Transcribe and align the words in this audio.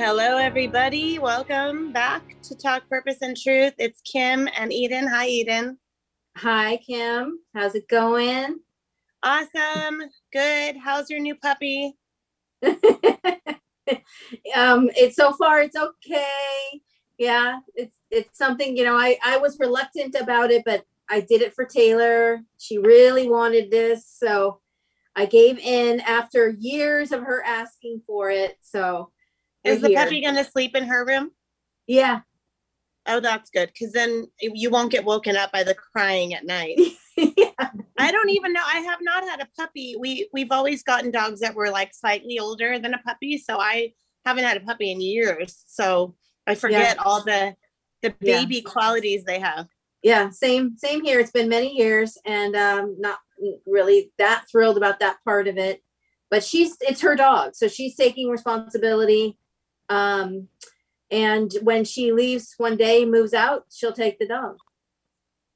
Hello, 0.00 0.36
everybody. 0.36 1.18
Welcome 1.18 1.90
back 1.92 2.40
to 2.42 2.54
Talk 2.54 2.88
Purpose 2.88 3.16
and 3.20 3.36
Truth. 3.36 3.74
It's 3.78 4.00
Kim 4.02 4.48
and 4.56 4.72
Eden. 4.72 5.08
Hi, 5.08 5.26
Eden. 5.26 5.76
Hi, 6.36 6.76
Kim. 6.86 7.40
How's 7.52 7.74
it 7.74 7.88
going? 7.88 8.60
Awesome. 9.24 10.02
Good. 10.32 10.76
How's 10.76 11.10
your 11.10 11.18
new 11.18 11.34
puppy? 11.34 11.96
um, 12.62 12.78
it's 14.94 15.16
so 15.16 15.32
far 15.32 15.62
it's 15.62 15.76
okay. 15.76 16.80
Yeah, 17.18 17.58
it's 17.74 17.98
it's 18.12 18.38
something, 18.38 18.76
you 18.76 18.84
know, 18.84 18.96
I 18.96 19.18
I 19.24 19.38
was 19.38 19.58
reluctant 19.58 20.14
about 20.14 20.52
it, 20.52 20.62
but 20.64 20.84
I 21.10 21.22
did 21.22 21.42
it 21.42 21.56
for 21.56 21.64
Taylor. 21.64 22.38
She 22.56 22.78
really 22.78 23.28
wanted 23.28 23.72
this, 23.72 24.06
so 24.06 24.60
I 25.16 25.26
gave 25.26 25.58
in 25.58 25.98
after 26.02 26.50
years 26.50 27.10
of 27.10 27.22
her 27.22 27.42
asking 27.44 28.02
for 28.06 28.30
it. 28.30 28.58
So 28.60 29.10
is 29.68 29.80
the 29.80 29.94
puppy 29.94 30.22
going 30.22 30.36
to 30.36 30.44
sleep 30.44 30.74
in 30.74 30.84
her 30.84 31.04
room? 31.04 31.30
Yeah. 31.86 32.20
Oh, 33.06 33.20
that's 33.20 33.48
good 33.50 33.70
because 33.72 33.92
then 33.92 34.26
you 34.40 34.70
won't 34.70 34.92
get 34.92 35.04
woken 35.04 35.36
up 35.36 35.50
by 35.50 35.62
the 35.62 35.74
crying 35.74 36.34
at 36.34 36.44
night. 36.44 36.78
yeah. 37.16 37.70
I 37.98 38.12
don't 38.12 38.30
even 38.30 38.52
know. 38.52 38.62
I 38.64 38.80
have 38.80 38.98
not 39.00 39.24
had 39.24 39.40
a 39.40 39.48
puppy. 39.56 39.96
We 39.98 40.28
we've 40.32 40.52
always 40.52 40.82
gotten 40.82 41.10
dogs 41.10 41.40
that 41.40 41.54
were 41.54 41.70
like 41.70 41.94
slightly 41.94 42.38
older 42.38 42.78
than 42.78 42.94
a 42.94 42.98
puppy, 42.98 43.38
so 43.38 43.58
I 43.58 43.92
haven't 44.26 44.44
had 44.44 44.58
a 44.58 44.60
puppy 44.60 44.92
in 44.92 45.00
years. 45.00 45.64
So 45.66 46.14
I 46.46 46.54
forget 46.54 46.96
yeah. 46.96 47.02
all 47.02 47.24
the 47.24 47.54
the 48.02 48.14
baby 48.20 48.56
yeah. 48.56 48.70
qualities 48.70 49.24
they 49.24 49.40
have. 49.40 49.66
Yeah, 50.02 50.30
same 50.30 50.76
same 50.76 51.02
here. 51.02 51.18
It's 51.18 51.32
been 51.32 51.48
many 51.48 51.76
years, 51.76 52.16
and 52.24 52.54
um, 52.54 52.96
not 52.98 53.18
really 53.66 54.12
that 54.18 54.44
thrilled 54.50 54.76
about 54.76 55.00
that 55.00 55.16
part 55.24 55.48
of 55.48 55.56
it. 55.56 55.82
But 56.30 56.44
she's 56.44 56.76
it's 56.80 57.00
her 57.00 57.16
dog, 57.16 57.54
so 57.54 57.68
she's 57.68 57.96
taking 57.96 58.28
responsibility. 58.28 59.38
Um, 59.88 60.48
and 61.10 61.50
when 61.62 61.84
she 61.84 62.12
leaves 62.12 62.54
one 62.58 62.76
day, 62.76 63.04
moves 63.04 63.34
out, 63.34 63.64
she'll 63.70 63.92
take 63.92 64.18
the 64.18 64.26
dog. 64.26 64.56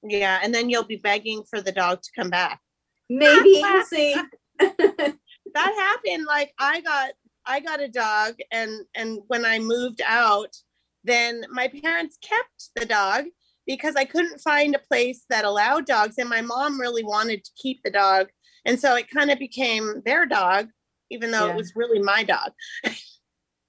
Yeah, 0.02 0.40
and 0.42 0.54
then 0.54 0.70
you'll 0.70 0.84
be 0.84 0.96
begging 0.96 1.44
for 1.48 1.60
the 1.60 1.72
dog 1.72 2.02
to 2.02 2.10
come 2.16 2.30
back. 2.30 2.60
Maybe 3.08 3.58
we'll 3.62 3.84
see. 3.84 4.16
that 4.58 5.14
happened. 5.54 6.26
Like 6.26 6.52
I 6.58 6.80
got 6.80 7.12
I 7.44 7.60
got 7.60 7.80
a 7.80 7.88
dog 7.88 8.34
and 8.50 8.84
and 8.94 9.20
when 9.28 9.44
I 9.44 9.58
moved 9.58 10.00
out, 10.04 10.56
then 11.04 11.44
my 11.50 11.68
parents 11.68 12.18
kept 12.22 12.70
the 12.74 12.86
dog 12.86 13.26
because 13.66 13.94
I 13.94 14.04
couldn't 14.04 14.40
find 14.40 14.74
a 14.74 14.80
place 14.80 15.24
that 15.28 15.44
allowed 15.44 15.86
dogs 15.86 16.18
and 16.18 16.28
my 16.28 16.40
mom 16.40 16.80
really 16.80 17.04
wanted 17.04 17.44
to 17.44 17.50
keep 17.56 17.80
the 17.84 17.90
dog. 17.90 18.28
And 18.64 18.80
so 18.80 18.96
it 18.96 19.10
kind 19.10 19.30
of 19.30 19.38
became 19.38 20.02
their 20.04 20.26
dog 20.26 20.68
even 21.12 21.30
though 21.30 21.46
yeah. 21.46 21.52
it 21.52 21.56
was 21.56 21.76
really 21.76 22.00
my 22.00 22.24
dog. 22.24 22.52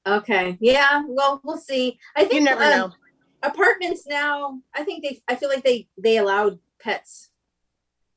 Okay. 0.05 0.57
Yeah. 0.59 1.03
Well, 1.07 1.41
we'll 1.43 1.57
see. 1.57 1.97
I 2.15 2.21
think 2.21 2.33
you 2.33 2.41
never 2.41 2.63
uh, 2.63 2.69
know. 2.69 2.91
Apartments 3.41 4.05
now, 4.07 4.59
I 4.73 4.83
think 4.83 5.03
they. 5.03 5.21
I 5.27 5.35
feel 5.35 5.49
like 5.49 5.63
they 5.63 5.87
they 5.97 6.17
allowed 6.17 6.59
pets. 6.81 7.29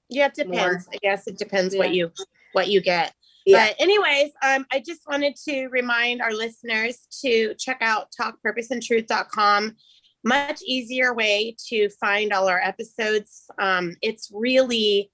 Yeah, 0.08 0.26
it 0.26 0.34
depends. 0.34 0.86
More. 0.86 0.94
I 0.94 0.98
guess 1.02 1.26
it 1.26 1.38
depends 1.38 1.74
yeah. 1.74 1.78
what 1.78 1.94
you 1.94 2.10
what 2.52 2.68
you 2.68 2.80
get. 2.80 3.12
Yeah. 3.44 3.68
But 3.68 3.76
anyways, 3.78 4.30
um, 4.44 4.66
I 4.72 4.82
just 4.84 5.02
wanted 5.08 5.36
to 5.48 5.68
remind 5.68 6.20
our 6.20 6.32
listeners 6.32 7.06
to 7.22 7.54
check 7.54 7.78
out 7.80 8.08
talkpurposeandtruth.com. 8.20 9.76
Much 10.24 10.60
easier 10.66 11.14
way 11.14 11.54
to 11.68 11.88
find 12.00 12.32
all 12.32 12.48
our 12.48 12.60
episodes. 12.60 13.44
Um, 13.60 13.94
it's 14.02 14.32
really 14.34 15.12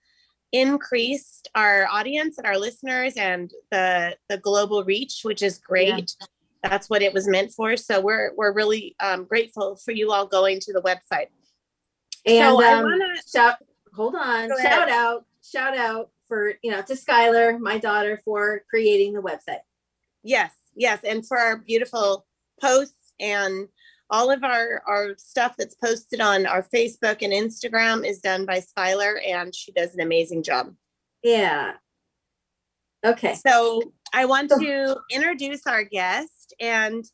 increased 0.52 1.50
our 1.54 1.86
audience 1.90 2.38
and 2.38 2.46
our 2.46 2.58
listeners 2.58 3.14
and 3.16 3.50
the 3.70 4.16
the 4.30 4.38
global 4.38 4.84
reach, 4.84 5.20
which 5.22 5.42
is 5.42 5.58
great. 5.58 6.14
Yeah 6.20 6.26
that's 6.62 6.88
what 6.88 7.02
it 7.02 7.12
was 7.12 7.26
meant 7.26 7.52
for. 7.52 7.76
So 7.76 8.00
we're 8.00 8.32
we're 8.34 8.52
really 8.52 8.94
um, 9.00 9.24
grateful 9.24 9.76
for 9.76 9.92
you 9.92 10.12
all 10.12 10.26
going 10.26 10.60
to 10.60 10.72
the 10.72 10.82
website. 10.82 11.26
And 12.24 12.56
so 12.56 12.62
um, 12.62 12.82
wanna, 12.84 13.14
shout, 13.30 13.56
hold 13.94 14.14
on, 14.14 14.48
shout 14.62 14.88
out, 14.88 15.24
shout 15.42 15.76
out 15.76 16.10
for 16.28 16.54
you 16.62 16.70
know 16.70 16.82
to 16.82 16.94
Skylar, 16.94 17.58
my 17.58 17.78
daughter, 17.78 18.20
for 18.24 18.62
creating 18.70 19.14
the 19.14 19.22
website. 19.22 19.60
Yes, 20.22 20.52
yes, 20.76 21.00
and 21.04 21.26
for 21.26 21.38
our 21.38 21.58
beautiful 21.58 22.26
posts 22.60 23.12
and 23.18 23.68
all 24.08 24.30
of 24.30 24.44
our 24.44 24.82
our 24.86 25.14
stuff 25.16 25.54
that's 25.58 25.74
posted 25.74 26.20
on 26.20 26.46
our 26.46 26.62
Facebook 26.62 27.22
and 27.22 27.32
Instagram 27.32 28.06
is 28.06 28.20
done 28.20 28.46
by 28.46 28.60
Skylar, 28.60 29.16
and 29.26 29.54
she 29.54 29.72
does 29.72 29.94
an 29.94 30.00
amazing 30.00 30.42
job. 30.42 30.72
Yeah. 31.24 31.72
Okay. 33.04 33.34
So 33.34 33.80
I 34.12 34.26
want 34.26 34.50
to 34.50 34.96
introduce 35.10 35.66
our 35.66 35.84
guest. 35.84 36.54
And 36.60 37.04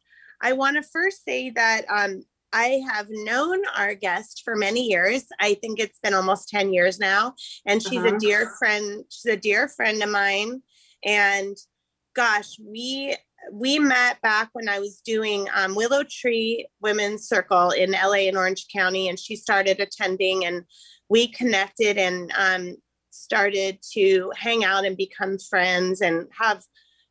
I 0.40 0.52
want 0.52 0.76
to 0.76 0.82
first 0.82 1.24
say 1.24 1.50
that 1.50 1.82
um, 1.88 2.22
I 2.52 2.82
have 2.90 3.06
known 3.10 3.62
our 3.76 3.94
guest 3.94 4.42
for 4.44 4.56
many 4.56 4.86
years. 4.86 5.24
I 5.40 5.54
think 5.54 5.78
it's 5.78 5.98
been 6.00 6.14
almost 6.14 6.48
10 6.48 6.72
years 6.72 6.98
now. 6.98 7.34
And 7.66 7.82
she's 7.82 7.98
uh-huh. 7.98 8.16
a 8.16 8.18
dear 8.18 8.54
friend. 8.58 9.04
She's 9.10 9.32
a 9.32 9.36
dear 9.36 9.68
friend 9.68 10.02
of 10.02 10.10
mine. 10.10 10.62
And 11.04 11.56
gosh, 12.14 12.58
we 12.60 13.16
we 13.52 13.78
met 13.78 14.20
back 14.20 14.50
when 14.52 14.68
I 14.68 14.80
was 14.80 15.00
doing 15.00 15.46
um, 15.54 15.74
Willow 15.74 16.02
Tree 16.02 16.66
Women's 16.82 17.28
Circle 17.28 17.70
in 17.70 17.92
LA 17.92 18.26
and 18.26 18.36
Orange 18.36 18.66
County, 18.74 19.08
and 19.08 19.18
she 19.18 19.36
started 19.36 19.78
attending, 19.80 20.44
and 20.44 20.64
we 21.08 21.28
connected 21.28 21.96
and 21.98 22.32
um, 22.36 22.76
started 23.10 23.78
to 23.92 24.32
hang 24.36 24.64
out 24.64 24.84
and 24.84 24.96
become 24.96 25.38
friends 25.38 26.00
and 26.00 26.26
have 26.38 26.62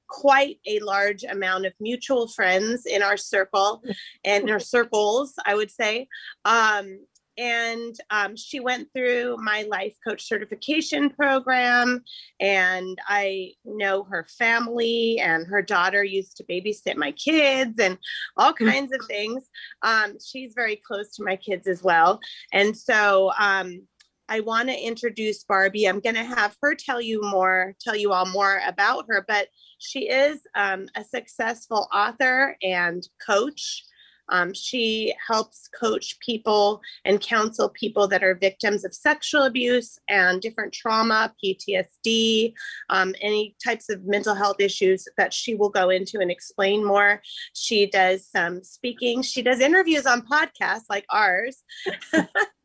quite 0.08 0.60
a 0.66 0.80
large 0.80 1.24
amount 1.24 1.66
of 1.66 1.74
mutual 1.80 2.28
friends 2.28 2.86
in 2.86 3.02
our 3.02 3.18
circle 3.18 3.84
and 4.26 4.50
our 4.50 4.60
circles, 4.60 5.34
I 5.46 5.56
would 5.56 5.72
say. 5.72 6.08
Um, 6.46 7.00
and 7.38 7.96
um, 8.10 8.36
she 8.36 8.60
went 8.60 8.88
through 8.94 9.38
my 9.40 9.66
life 9.70 9.96
coach 10.06 10.28
certification 10.28 11.10
program 11.10 12.04
and 12.40 12.98
i 13.08 13.52
know 13.64 14.04
her 14.04 14.26
family 14.38 15.20
and 15.20 15.46
her 15.48 15.62
daughter 15.62 16.04
used 16.04 16.36
to 16.38 16.44
babysit 16.46 16.96
my 16.96 17.12
kids 17.12 17.80
and 17.80 17.98
all 18.38 18.54
mm. 18.54 18.72
kinds 18.72 18.92
of 18.92 19.06
things 19.08 19.48
um, 19.84 20.14
she's 20.24 20.54
very 20.56 20.82
close 20.88 21.12
to 21.12 21.24
my 21.24 21.36
kids 21.36 21.68
as 21.68 21.84
well 21.84 22.20
and 22.54 22.76
so 22.76 23.32
um, 23.40 23.82
I 24.30 24.42
want 24.42 24.70
to 24.70 24.76
introduce 24.76 25.44
Barbie. 25.44 25.88
I'm 25.88 26.00
going 26.00 26.16
to 26.16 26.24
have 26.24 26.56
her 26.62 26.76
tell 26.76 27.00
you 27.00 27.22
more, 27.22 27.74
tell 27.80 27.96
you 27.96 28.12
all 28.12 28.26
more 28.26 28.62
about 28.66 29.06
her, 29.10 29.24
but 29.28 29.48
she 29.80 30.10
is 30.10 30.40
um, 30.56 30.88
a 30.96 31.04
successful 31.04 31.88
author 31.94 32.58
and 32.62 33.08
coach. 33.26 33.84
Um, 34.30 34.54
she 34.54 35.14
helps 35.26 35.70
coach 35.70 36.20
people 36.20 36.82
and 37.06 37.22
counsel 37.22 37.70
people 37.70 38.10
that 38.10 38.24
are 38.24 38.36
victims 38.36 38.84
of 38.84 38.94
sexual 38.94 39.44
abuse 39.44 39.98
and 40.10 40.42
different 40.42 40.74
trauma, 40.74 41.34
PTSD, 41.42 42.54
um, 42.90 43.16
any 43.22 43.56
types 43.64 43.90
of 43.90 44.04
mental 44.06 44.36
health 44.36 44.58
issues 44.60 45.08
that 45.18 45.34
she 45.34 45.56
will 45.56 45.70
go 45.70 45.90
into 45.90 46.20
and 46.20 46.30
explain 46.30 46.84
more. 46.84 47.22
She 47.54 47.86
does 47.86 48.28
some 48.28 48.64
speaking, 48.64 49.22
she 49.22 49.42
does 49.42 49.62
interviews 49.62 50.06
on 50.06 50.24
podcasts 50.24 50.90
like 50.90 51.06
ours. 51.10 51.64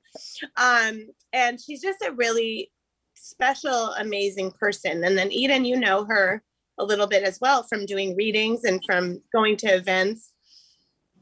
um, 0.57 1.09
and 1.33 1.61
she's 1.61 1.83
just 1.83 2.03
a 2.03 2.13
really 2.13 2.71
special, 3.15 3.93
amazing 3.95 4.51
person. 4.53 5.05
And 5.05 5.17
then 5.17 5.33
Eden, 5.33 5.65
you 5.65 5.77
know 5.77 6.05
her 6.05 6.43
a 6.79 6.85
little 6.85 7.07
bit 7.07 7.23
as 7.23 7.41
well 7.41 7.63
from 7.63 7.87
doing 7.87 8.17
readings 8.17 8.65
and 8.65 8.83
from 8.85 9.21
going 9.33 9.57
to 9.59 9.69
events. 9.69 10.33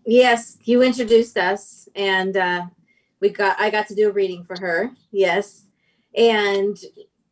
Yes, 0.07 0.57
you 0.65 0.83
introduced 0.83 1.37
us, 1.37 1.89
and 1.95 2.37
uh, 2.37 2.63
we 3.21 3.29
got 3.29 3.61
I 3.61 3.69
got 3.69 3.87
to 3.89 3.95
do 3.95 4.09
a 4.09 4.13
reading 4.13 4.45
for 4.45 4.59
her. 4.59 4.91
Yes, 5.13 5.67
and 6.17 6.77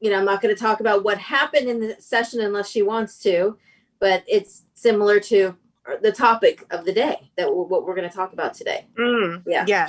you 0.00 0.10
know 0.10 0.18
I'm 0.18 0.26
not 0.26 0.42
going 0.42 0.54
to 0.54 0.60
talk 0.60 0.80
about 0.80 1.02
what 1.02 1.16
happened 1.18 1.68
in 1.68 1.80
the 1.80 1.96
session 1.98 2.40
unless 2.40 2.68
she 2.68 2.82
wants 2.82 3.18
to, 3.20 3.56
but 4.00 4.22
it's 4.28 4.64
similar 4.74 5.18
to 5.20 5.56
the 6.02 6.12
topic 6.12 6.64
of 6.70 6.84
the 6.84 6.92
day 6.92 7.30
that 7.38 7.52
what 7.52 7.86
we're 7.86 7.94
going 7.94 8.08
to 8.08 8.14
talk 8.14 8.34
about 8.34 8.52
today. 8.52 8.86
Mm, 8.98 9.44
yeah. 9.46 9.64
Yeah. 9.66 9.88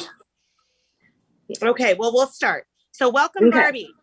Okay, 1.62 1.96
well, 1.96 2.14
we'll 2.14 2.28
start. 2.28 2.66
So, 2.92 3.10
welcome, 3.10 3.46
okay. 3.46 3.58
Barbie. 3.58 3.94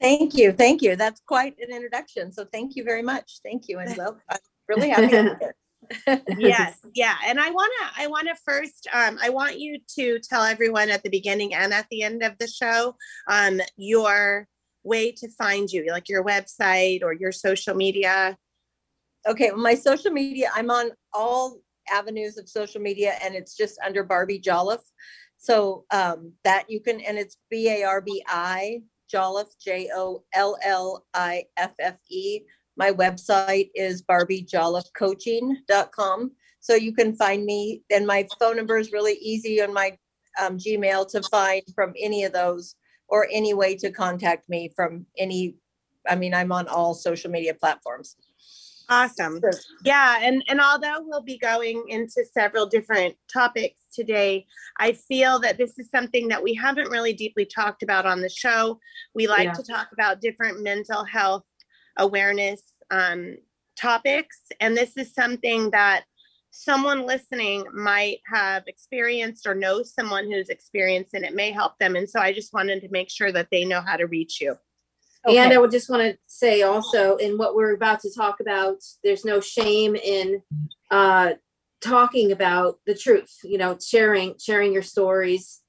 Thank 0.00 0.34
you. 0.34 0.52
Thank 0.52 0.82
you. 0.82 0.96
That's 0.96 1.20
quite 1.26 1.56
an 1.58 1.74
introduction. 1.74 2.32
So, 2.32 2.44
thank 2.52 2.76
you 2.76 2.84
very 2.84 3.02
much. 3.02 3.40
Thank 3.44 3.68
you. 3.68 3.78
And 3.78 3.96
well, 3.96 4.18
I'm 4.30 4.38
really 4.68 4.90
happy 4.90 5.08
to 5.08 5.22
be 5.22 5.30
here. 5.40 5.54
yes 6.38 6.78
yeah 6.94 7.16
and 7.26 7.38
i 7.38 7.50
want 7.50 7.70
to 7.78 8.02
i 8.02 8.06
want 8.06 8.26
to 8.26 8.34
first 8.36 8.88
um 8.94 9.18
i 9.22 9.28
want 9.28 9.60
you 9.60 9.78
to 9.86 10.18
tell 10.20 10.42
everyone 10.42 10.88
at 10.88 11.02
the 11.02 11.10
beginning 11.10 11.52
and 11.52 11.74
at 11.74 11.84
the 11.90 12.02
end 12.02 12.22
of 12.22 12.32
the 12.38 12.46
show 12.46 12.96
um 13.28 13.60
your 13.76 14.48
way 14.82 15.12
to 15.12 15.28
find 15.32 15.70
you 15.70 15.84
like 15.90 16.08
your 16.08 16.24
website 16.24 17.02
or 17.02 17.12
your 17.12 17.30
social 17.30 17.74
media 17.74 18.34
Okay, 19.26 19.50
well, 19.50 19.60
my 19.60 19.74
social 19.74 20.10
media, 20.10 20.50
I'm 20.54 20.70
on 20.70 20.90
all 21.14 21.58
avenues 21.90 22.36
of 22.36 22.48
social 22.48 22.80
media 22.80 23.14
and 23.22 23.34
it's 23.34 23.56
just 23.56 23.78
under 23.84 24.04
Barbie 24.04 24.38
Jolliffe. 24.38 24.84
So 25.44 25.84
um, 25.90 26.32
that 26.44 26.70
you 26.70 26.80
can, 26.80 27.02
and 27.02 27.18
it's 27.18 27.36
B 27.50 27.68
A 27.68 27.84
R 27.84 28.00
B 28.00 28.24
I 28.26 28.80
Jolliffe, 29.12 29.54
J 29.62 29.90
O 29.94 30.24
L 30.32 30.56
L 30.64 31.04
I 31.12 31.44
F 31.58 31.74
F 31.78 31.98
E. 32.08 32.40
My 32.78 32.90
website 32.90 33.68
is 33.74 34.02
barbiejolliffecoaching.com. 34.04 36.32
So 36.60 36.74
you 36.76 36.94
can 36.94 37.14
find 37.14 37.44
me, 37.44 37.82
and 37.92 38.06
my 38.06 38.26
phone 38.40 38.56
number 38.56 38.78
is 38.78 38.90
really 38.90 39.18
easy 39.20 39.60
on 39.60 39.74
my 39.74 39.98
um, 40.40 40.56
Gmail 40.56 41.10
to 41.10 41.22
find 41.24 41.60
from 41.74 41.92
any 42.00 42.24
of 42.24 42.32
those 42.32 42.76
or 43.08 43.28
any 43.30 43.52
way 43.52 43.76
to 43.76 43.90
contact 43.90 44.48
me 44.48 44.72
from 44.74 45.04
any. 45.18 45.56
I 46.08 46.16
mean, 46.16 46.32
I'm 46.32 46.52
on 46.52 46.68
all 46.68 46.94
social 46.94 47.30
media 47.30 47.52
platforms. 47.52 48.16
Awesome 48.88 49.40
Sure. 49.40 49.52
yeah 49.84 50.18
and 50.22 50.44
and 50.48 50.60
although 50.60 50.98
we'll 51.00 51.22
be 51.22 51.38
going 51.38 51.84
into 51.88 52.24
several 52.32 52.66
different 52.66 53.14
topics 53.32 53.80
today 53.92 54.44
i 54.78 54.92
feel 54.92 55.38
that 55.38 55.56
this 55.58 55.78
is 55.78 55.88
something 55.90 56.28
that 56.28 56.42
we 56.42 56.54
haven't 56.54 56.90
really 56.90 57.12
deeply 57.12 57.46
talked 57.46 57.82
about 57.82 58.04
on 58.06 58.20
the 58.20 58.28
show 58.28 58.78
we 59.14 59.26
like 59.26 59.44
Yeah. 59.44 59.52
to 59.52 59.62
talk 59.62 59.88
about 59.92 60.20
different 60.20 60.62
mental 60.62 61.04
health 61.04 61.44
awareness 61.96 62.60
um, 62.90 63.36
topics 63.76 64.36
and 64.60 64.76
this 64.76 64.96
is 64.96 65.14
something 65.14 65.70
that 65.70 66.04
someone 66.50 67.06
listening 67.06 67.64
might 67.72 68.18
have 68.32 68.62
experienced 68.68 69.46
or 69.46 69.54
knows 69.54 69.92
someone 69.92 70.30
who's 70.30 70.48
experienced 70.48 71.14
and 71.14 71.24
it 71.24 71.34
may 71.34 71.50
help 71.50 71.76
them 71.78 71.96
and 71.96 72.08
so 72.08 72.20
i 72.20 72.32
just 72.32 72.52
wanted 72.52 72.80
to 72.80 72.88
make 72.90 73.10
sure 73.10 73.32
that 73.32 73.48
they 73.50 73.64
know 73.64 73.80
how 73.80 73.96
to 73.96 74.06
reach 74.06 74.40
you 74.40 74.54
And 75.26 75.52
I 75.52 75.58
would 75.58 75.70
just 75.70 75.88
want 75.88 76.02
to 76.02 76.18
say 76.26 76.62
also, 76.62 77.16
in 77.16 77.38
what 77.38 77.54
we're 77.54 77.74
about 77.74 78.00
to 78.00 78.14
talk 78.14 78.40
about, 78.40 78.76
there's 79.02 79.24
no 79.24 79.40
shame 79.40 79.96
in 79.96 80.42
uh, 80.90 81.32
talking 81.80 82.32
about 82.32 82.78
the 82.86 82.94
truth. 82.94 83.38
You 83.42 83.58
know, 83.58 83.78
sharing 83.78 84.34
sharing 84.38 84.72
your 84.72 84.82
stories 84.82 85.62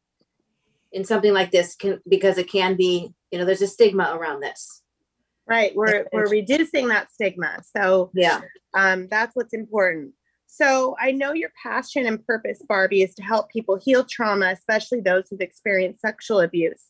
in 0.91 1.03
something 1.03 1.33
like 1.33 1.51
this 1.51 1.75
can 1.75 2.01
because 2.07 2.37
it 2.37 2.49
can 2.49 2.75
be. 2.75 3.13
You 3.31 3.39
know, 3.39 3.45
there's 3.45 3.61
a 3.61 3.67
stigma 3.67 4.15
around 4.15 4.41
this. 4.41 4.81
right 5.47 5.73
we're 5.75 6.07
we're 6.13 6.29
reducing 6.29 6.87
that 6.87 7.11
stigma 7.11 7.61
so 7.75 8.09
Yeah. 8.13 8.41
Um, 8.73 9.07
that's 9.09 9.35
what's 9.35 9.53
important. 9.53 10.13
So 10.47 10.95
I 10.99 11.11
know 11.11 11.33
your 11.33 11.49
passion 11.61 12.05
and 12.05 12.25
purpose, 12.25 12.61
Barbie, 12.67 13.01
is 13.01 13.15
to 13.15 13.23
help 13.23 13.49
people 13.49 13.77
heal 13.77 14.05
trauma, 14.05 14.47
especially 14.47 15.01
those 15.01 15.27
who've 15.29 15.41
experienced 15.41 16.01
sexual 16.01 16.39
abuse. 16.39 16.83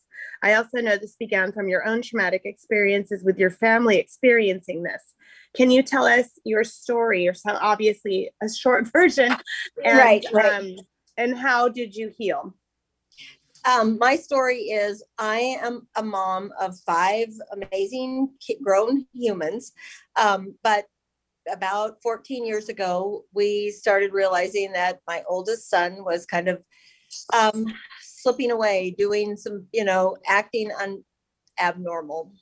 I 0.44 0.54
also 0.54 0.80
know 0.80 0.98
this 0.98 1.16
began 1.16 1.52
from 1.52 1.68
your 1.68 1.88
own 1.88 2.02
traumatic 2.02 2.42
experiences 2.46 3.24
with 3.24 3.38
your 3.38 3.52
family 3.52 3.98
experiencing 3.98 4.84
this. 4.84 5.14
Can 5.56 5.72
you 5.72 5.82
tell 5.84 6.06
us 6.06 6.40
your 6.44 6.64
story, 6.64 7.28
or 7.28 7.34
so 7.34 7.58
obviously 7.60 8.30
a 8.44 8.50
short 8.50 8.88
version, 8.92 9.36
and, 9.84 9.98
Right, 9.98 10.26
right. 10.34 10.54
Um, 10.54 10.76
and 11.18 11.38
how 11.38 11.70
did 11.70 11.96
you 11.96 12.12
heal? 12.18 12.54
Um, 13.66 13.98
my 13.98 14.16
story 14.16 14.60
is 14.64 15.04
I 15.18 15.58
am 15.62 15.88
a 15.96 16.04
mom 16.04 16.52
of 16.60 16.78
five 16.82 17.30
amazing 17.52 18.30
grown 18.62 19.08
humans. 19.14 19.72
Um, 20.16 20.56
but 20.64 20.86
about 21.52 22.02
14 22.04 22.46
years 22.46 22.70
ago, 22.70 23.24
we 23.34 23.72
started 23.72 24.14
realizing 24.14 24.72
that 24.74 25.00
my 25.08 25.24
oldest 25.28 25.70
son 25.70 26.04
was 26.04 26.26
kind 26.26 26.48
of 26.48 26.62
um, 27.34 27.66
slipping 28.26 28.50
away, 28.50 28.96
doing 28.98 29.38
some, 29.38 29.68
you 29.72 29.86
know, 29.86 30.18
acting 30.26 30.72
un- 30.82 31.04
abnormal, 31.60 32.34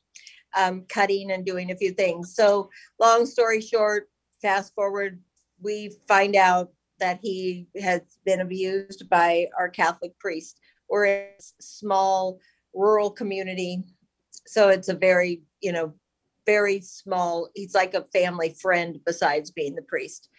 um, 0.56 0.86
cutting 0.88 1.30
and 1.32 1.46
doing 1.46 1.72
a 1.72 1.76
few 1.76 1.92
things. 1.92 2.34
So, 2.34 2.70
long 3.02 3.26
story 3.26 3.60
short, 3.60 4.10
fast 4.42 4.74
forward, 4.76 5.20
we 5.62 5.94
find 6.08 6.38
out 6.38 6.72
that 7.02 7.20
he 7.22 7.68
has 7.82 8.00
been 8.24 8.40
abused 8.40 9.10
by 9.10 9.48
our 9.60 9.68
Catholic 9.68 10.18
priest. 10.20 10.58
We're 10.90 11.06
in 11.06 11.26
a 11.38 11.44
small 11.60 12.40
rural 12.74 13.12
community. 13.12 13.84
So 14.48 14.70
it's 14.70 14.88
a 14.88 14.94
very, 14.94 15.42
you 15.60 15.74
know, 15.74 15.94
very 16.46 16.80
small, 16.80 17.50
he's 17.56 17.76
like 17.76 17.94
a 17.94 18.06
family 18.14 18.56
friend 18.62 19.00
besides 19.06 19.52
being 19.52 19.76
the 19.76 19.82
priest. 19.82 20.30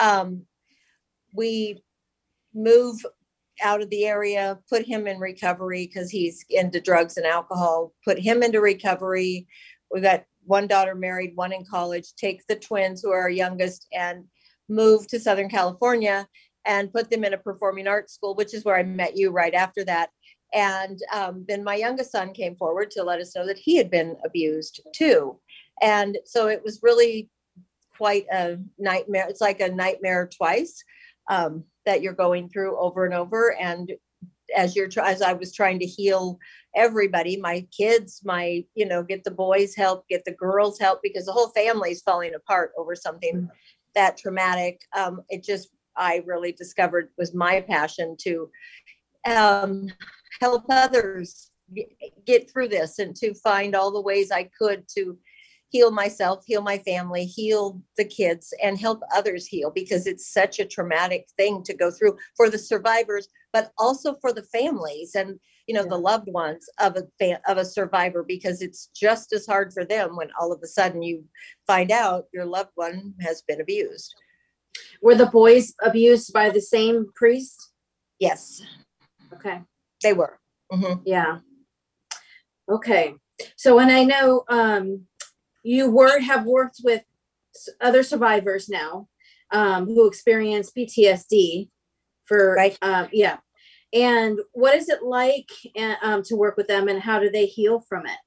Um, 0.00 0.42
we 1.32 1.84
move 2.52 3.04
out 3.62 3.82
of 3.82 3.90
the 3.90 4.06
area, 4.06 4.58
put 4.68 4.84
him 4.84 5.06
in 5.06 5.18
recovery 5.18 5.86
because 5.86 6.10
he's 6.10 6.44
into 6.50 6.80
drugs 6.80 7.16
and 7.16 7.26
alcohol, 7.26 7.92
put 8.04 8.18
him 8.18 8.42
into 8.42 8.60
recovery. 8.60 9.46
We 9.92 10.00
got 10.00 10.24
one 10.44 10.66
daughter 10.66 10.94
married, 10.94 11.32
one 11.34 11.52
in 11.52 11.64
college, 11.64 12.14
take 12.16 12.46
the 12.46 12.56
twins 12.56 13.02
who 13.02 13.10
are 13.10 13.20
our 13.20 13.30
youngest 13.30 13.86
and 13.92 14.24
move 14.68 15.06
to 15.08 15.20
Southern 15.20 15.48
California 15.48 16.26
and 16.64 16.92
put 16.92 17.10
them 17.10 17.24
in 17.24 17.34
a 17.34 17.38
performing 17.38 17.86
arts 17.86 18.14
school, 18.14 18.34
which 18.34 18.54
is 18.54 18.64
where 18.64 18.76
I 18.76 18.82
met 18.82 19.16
you 19.16 19.30
right 19.30 19.54
after 19.54 19.84
that. 19.84 20.10
And 20.54 20.98
um, 21.12 21.44
then 21.48 21.62
my 21.62 21.74
youngest 21.74 22.12
son 22.12 22.32
came 22.32 22.56
forward 22.56 22.90
to 22.92 23.02
let 23.02 23.20
us 23.20 23.34
know 23.36 23.46
that 23.46 23.58
he 23.58 23.76
had 23.76 23.90
been 23.90 24.16
abused 24.24 24.80
too. 24.94 25.38
And 25.82 26.18
so 26.24 26.48
it 26.48 26.62
was 26.64 26.80
really 26.82 27.28
quite 27.96 28.26
a 28.32 28.58
nightmare. 28.78 29.26
It's 29.28 29.40
like 29.40 29.60
a 29.60 29.68
nightmare 29.68 30.28
twice 30.34 30.82
um, 31.28 31.64
that 31.86 32.02
you're 32.02 32.12
going 32.12 32.48
through 32.48 32.78
over 32.78 33.04
and 33.04 33.14
over. 33.14 33.54
And 33.60 33.92
as 34.56 34.74
you're 34.74 34.88
as 35.02 35.22
I 35.22 35.32
was 35.34 35.54
trying 35.54 35.78
to 35.80 35.86
heal 35.86 36.38
everybody, 36.74 37.36
my 37.36 37.66
kids, 37.76 38.22
my 38.24 38.64
you 38.74 38.86
know, 38.86 39.02
get 39.02 39.24
the 39.24 39.30
boys 39.30 39.74
help, 39.74 40.08
get 40.08 40.24
the 40.24 40.32
girls 40.32 40.78
help 40.78 41.00
because 41.02 41.26
the 41.26 41.32
whole 41.32 41.48
family's 41.50 42.02
falling 42.02 42.34
apart 42.34 42.72
over 42.78 42.94
something 42.94 43.48
that 43.94 44.16
traumatic. 44.16 44.80
Um, 44.96 45.22
it 45.28 45.44
just 45.44 45.68
I 45.96 46.22
really 46.26 46.52
discovered 46.52 47.10
was 47.18 47.34
my 47.34 47.60
passion 47.60 48.16
to 48.20 48.50
um, 49.26 49.88
help 50.40 50.64
others 50.70 51.50
get 52.24 52.50
through 52.50 52.68
this 52.68 52.98
and 52.98 53.14
to 53.16 53.34
find 53.34 53.74
all 53.74 53.90
the 53.90 54.00
ways 54.00 54.30
I 54.30 54.48
could 54.58 54.84
to 54.96 55.18
heal 55.70 55.90
myself, 55.90 56.44
heal 56.46 56.62
my 56.62 56.78
family, 56.78 57.24
heal 57.24 57.80
the 57.96 58.04
kids, 58.04 58.52
and 58.62 58.78
help 58.78 59.00
others 59.14 59.46
heal 59.46 59.70
because 59.70 60.06
it's 60.06 60.32
such 60.32 60.58
a 60.58 60.64
traumatic 60.64 61.26
thing 61.36 61.62
to 61.64 61.74
go 61.74 61.90
through 61.90 62.16
for 62.36 62.48
the 62.48 62.58
survivors, 62.58 63.28
but 63.52 63.70
also 63.78 64.16
for 64.20 64.32
the 64.32 64.42
families 64.44 65.14
and 65.14 65.38
you 65.66 65.74
know 65.74 65.84
the 65.84 65.98
loved 65.98 66.28
ones 66.32 66.66
of 66.80 66.96
a 66.96 67.02
fa- 67.18 67.40
of 67.46 67.58
a 67.58 67.64
survivor 67.64 68.24
because 68.26 68.62
it's 68.62 68.88
just 68.96 69.34
as 69.34 69.46
hard 69.46 69.70
for 69.72 69.84
them 69.84 70.16
when 70.16 70.30
all 70.40 70.50
of 70.50 70.60
a 70.62 70.66
sudden 70.66 71.02
you 71.02 71.22
find 71.66 71.90
out 71.90 72.24
your 72.32 72.46
loved 72.46 72.70
one 72.74 73.12
has 73.20 73.42
been 73.42 73.60
abused. 73.60 74.14
Were 75.02 75.14
the 75.14 75.26
boys 75.26 75.74
abused 75.82 76.32
by 76.32 76.48
the 76.48 76.62
same 76.62 77.06
priest? 77.14 77.70
Yes, 78.18 78.62
Okay. 79.34 79.60
they 80.02 80.14
were. 80.14 80.38
Mhm. 80.72 81.02
Yeah. 81.04 81.40
Okay. 82.70 83.14
So, 83.56 83.78
and 83.78 83.90
I 83.90 84.04
know 84.04 84.44
um, 84.48 85.06
you 85.62 85.90
were 85.90 86.20
have 86.20 86.44
worked 86.44 86.80
with 86.84 87.02
other 87.80 88.02
survivors 88.02 88.68
now 88.68 89.08
um, 89.50 89.86
who 89.86 90.06
experience 90.06 90.70
PTSD 90.76 91.68
for 92.24 92.54
Right. 92.54 92.78
um, 92.82 93.08
yeah. 93.12 93.38
And 93.92 94.38
what 94.52 94.74
is 94.74 94.88
it 94.90 95.02
like 95.02 95.48
um, 96.02 96.22
to 96.24 96.36
work 96.36 96.56
with 96.58 96.68
them, 96.68 96.88
and 96.88 97.00
how 97.00 97.18
do 97.18 97.30
they 97.30 97.46
heal 97.46 97.80
from 97.80 98.04
it? 98.06 98.18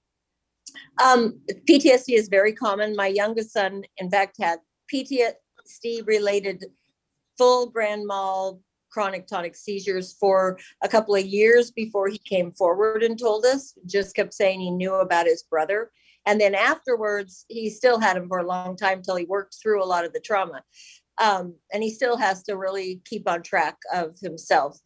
Um, 1.04 1.40
PTSD 1.70 2.16
is 2.16 2.30
very 2.30 2.54
common. 2.54 2.96
My 2.96 3.08
youngest 3.08 3.54
son, 3.54 3.84
in 3.98 4.10
fact, 4.10 4.38
had 4.40 4.60
PTSD 4.92 6.06
related 6.06 6.66
full 7.38 7.70
grand 7.70 8.08
mal 8.08 8.60
chronic 8.92 9.26
tonic 9.26 9.56
seizures 9.56 10.14
for 10.20 10.60
a 10.84 10.88
couple 10.88 11.16
of 11.16 11.26
years 11.26 11.72
before 11.72 12.08
he 12.08 12.18
came 12.18 12.52
forward 12.52 13.04
and 13.04 13.18
told 13.18 13.46
us. 13.46 13.74
Just 13.86 14.16
kept 14.16 14.34
saying 14.34 14.60
he 14.60 14.72
knew 14.72 14.96
about 14.96 15.28
his 15.28 15.44
brother. 15.44 15.92
And 16.26 16.40
then 16.40 16.56
afterwards, 16.56 17.46
he 17.50 17.70
still 17.70 18.00
had 18.00 18.18
him 18.18 18.28
for 18.28 18.40
a 18.40 18.48
long 18.48 18.76
time 18.76 19.02
till 19.02 19.16
he 19.16 19.26
worked 19.26 19.58
through 19.62 19.84
a 19.84 19.86
lot 19.86 20.06
of 20.06 20.14
the 20.14 20.20
trauma. 20.20 20.64
Um, 21.22 21.56
and 21.74 21.84
he 21.84 21.90
still 21.90 22.18
has 22.18 22.44
to 22.44 22.58
really 22.58 23.02
keep 23.06 23.30
on 23.30 23.44
track 23.44 23.78
of 23.94 24.18
himself. 24.22 24.80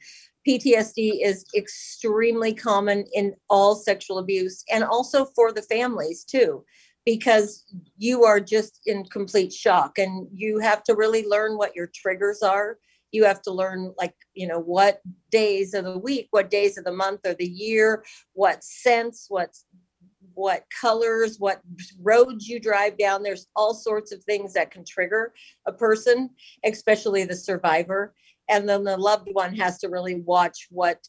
PTSD 0.47 1.23
is 1.23 1.45
extremely 1.55 2.53
common 2.53 3.05
in 3.13 3.33
all 3.49 3.75
sexual 3.75 4.19
abuse 4.19 4.63
and 4.71 4.83
also 4.83 5.25
for 5.25 5.51
the 5.51 5.61
families 5.61 6.23
too, 6.23 6.63
because 7.05 7.65
you 7.97 8.23
are 8.23 8.39
just 8.39 8.81
in 8.85 9.05
complete 9.05 9.51
shock 9.51 9.97
and 9.97 10.27
you 10.31 10.59
have 10.59 10.83
to 10.83 10.95
really 10.95 11.25
learn 11.25 11.57
what 11.57 11.75
your 11.75 11.89
triggers 11.95 12.43
are. 12.43 12.77
You 13.11 13.23
have 13.23 13.41
to 13.43 13.51
learn, 13.51 13.93
like, 13.97 14.13
you 14.33 14.45
know, 14.45 14.59
what 14.59 15.01
days 15.31 15.73
of 15.73 15.85
the 15.85 15.97
week, 15.97 16.27
what 16.31 16.49
days 16.49 16.77
of 16.77 16.83
the 16.83 16.91
month 16.91 17.21
or 17.25 17.33
the 17.33 17.47
year, 17.47 18.03
what 18.33 18.63
sense 18.63 19.27
what 19.29 19.55
what 20.35 20.65
colors, 20.81 21.37
what 21.39 21.61
roads 22.01 22.47
you 22.47 22.59
drive 22.59 22.97
down. 22.97 23.23
There's 23.23 23.47
all 23.55 23.73
sorts 23.73 24.11
of 24.11 24.23
things 24.23 24.53
that 24.53 24.71
can 24.71 24.85
trigger 24.85 25.33
a 25.65 25.71
person, 25.71 26.29
especially 26.63 27.23
the 27.23 27.35
survivor. 27.35 28.13
And 28.49 28.69
then 28.69 28.83
the 28.83 28.97
loved 28.97 29.29
one 29.31 29.55
has 29.55 29.79
to 29.79 29.89
really 29.89 30.15
watch 30.15 30.67
what 30.69 30.99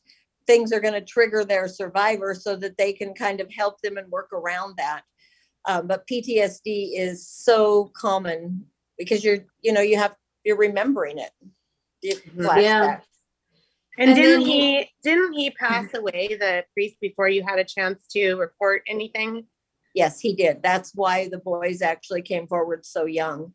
things 0.47 0.73
are 0.73 0.81
going 0.81 0.95
to 0.95 1.01
trigger 1.01 1.45
their 1.45 1.69
survivor 1.69 2.35
so 2.35 2.57
that 2.57 2.79
they 2.79 2.93
can 2.93 3.13
kind 3.15 3.41
of 3.41 3.53
help 3.53 3.81
them 3.83 3.97
and 3.99 4.11
work 4.11 4.33
around 4.33 4.75
that. 4.79 5.03
Um, 5.67 5.89
but 5.89 6.07
PTSD 6.07 6.93
is 6.95 7.29
so 7.29 7.91
common 7.97 8.65
because 8.97 9.25
you're, 9.25 9.45
you 9.63 9.73
know, 9.73 9.81
you 9.81 9.99
have, 9.99 10.15
you're 10.45 10.57
remembering 10.57 11.19
it. 11.19 11.31
Yeah. 12.63 13.01
Flashback. 13.97 14.03
And, 14.03 14.11
And 14.11 14.17
didn't 14.17 14.41
he- 14.43 14.79
he 14.79 14.91
didn't 15.03 15.33
he 15.35 15.51
pass 15.51 15.93
away, 15.95 16.29
the 16.39 16.65
priest, 16.73 16.97
before 17.01 17.29
you 17.29 17.43
had 17.43 17.59
a 17.59 17.65
chance 17.65 18.07
to 18.09 18.35
report 18.37 18.83
anything? 18.87 19.47
Yes, 19.95 20.21
he 20.21 20.35
did. 20.35 20.63
That's 20.63 20.93
why 20.95 21.29
the 21.29 21.39
boys 21.39 21.81
actually 21.83 22.23
came 22.23 22.47
forward 22.47 22.85
so 22.85 23.07
young. 23.07 23.55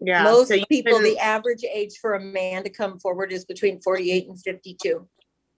Yeah. 0.00 0.22
Most 0.24 0.48
so 0.48 0.54
you 0.54 0.64
people, 0.66 0.98
the 1.00 1.18
average 1.18 1.62
age 1.62 1.98
for 2.00 2.14
a 2.14 2.20
man 2.20 2.64
to 2.64 2.70
come 2.70 2.98
forward 2.98 3.32
is 3.32 3.44
between 3.44 3.80
48 3.82 4.28
and 4.28 4.40
52. 4.40 5.08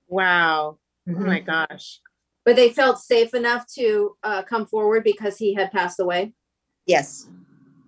wow. 0.09 0.79
Oh 1.09 1.11
Mm-hmm. 1.11 1.27
my 1.27 1.41
gosh. 1.41 2.01
But 2.45 2.55
they 2.57 2.71
felt 2.71 2.99
safe 3.01 3.35
enough 3.35 3.67
to 3.75 4.17
uh, 4.23 4.43
come 4.43 4.67
forward 4.67 5.03
because 5.05 5.37
he 5.37 5.55
had 5.55 5.71
passed 5.73 5.99
away. 6.01 6.33
Yes. 6.87 7.29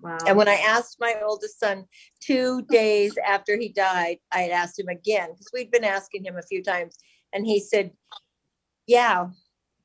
Wow. 0.05 0.19
And 0.27 0.37
when 0.37 0.49
I 0.49 0.57
asked 0.57 0.99
my 1.01 1.15
oldest 1.25 1.59
son 1.59 1.87
two 2.21 2.63
days 2.69 3.17
after 3.27 3.57
he 3.57 3.71
died, 3.71 4.19
I 4.31 4.41
had 4.41 4.51
asked 4.51 4.79
him 4.79 4.89
again 4.89 5.31
because 5.33 5.51
we'd 5.53 5.71
been 5.71 5.83
asking 5.85 6.25
him 6.25 6.37
a 6.37 6.43
few 6.43 6.63
times. 6.63 6.99
And 7.33 7.47
he 7.47 7.59
said, 7.59 7.91
Yeah, 8.87 9.29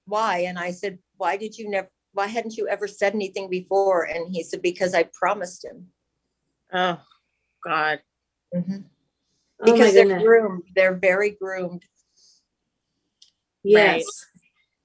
why? 0.05 0.39
And 0.39 0.59
I 0.59 0.71
said, 0.71 0.99
Why 1.15 1.37
did 1.37 1.57
you 1.57 1.69
never, 1.69 1.89
why 2.11 2.27
hadn't 2.27 2.57
you 2.57 2.67
ever 2.67 2.85
said 2.85 3.15
anything 3.15 3.49
before? 3.49 4.03
And 4.03 4.27
he 4.29 4.43
said, 4.43 4.61
Because 4.61 4.93
I 4.93 5.03
promised 5.13 5.63
him. 5.63 5.87
Oh 6.73 6.99
God. 7.63 7.99
oh 8.53 8.61
my 8.61 9.71
Because 9.71 9.93
they're 9.93 10.03
goodness. 10.03 10.23
groomed, 10.23 10.63
they're 10.75 10.97
very 10.97 11.31
groomed. 11.31 11.85
Yes. 13.63 14.03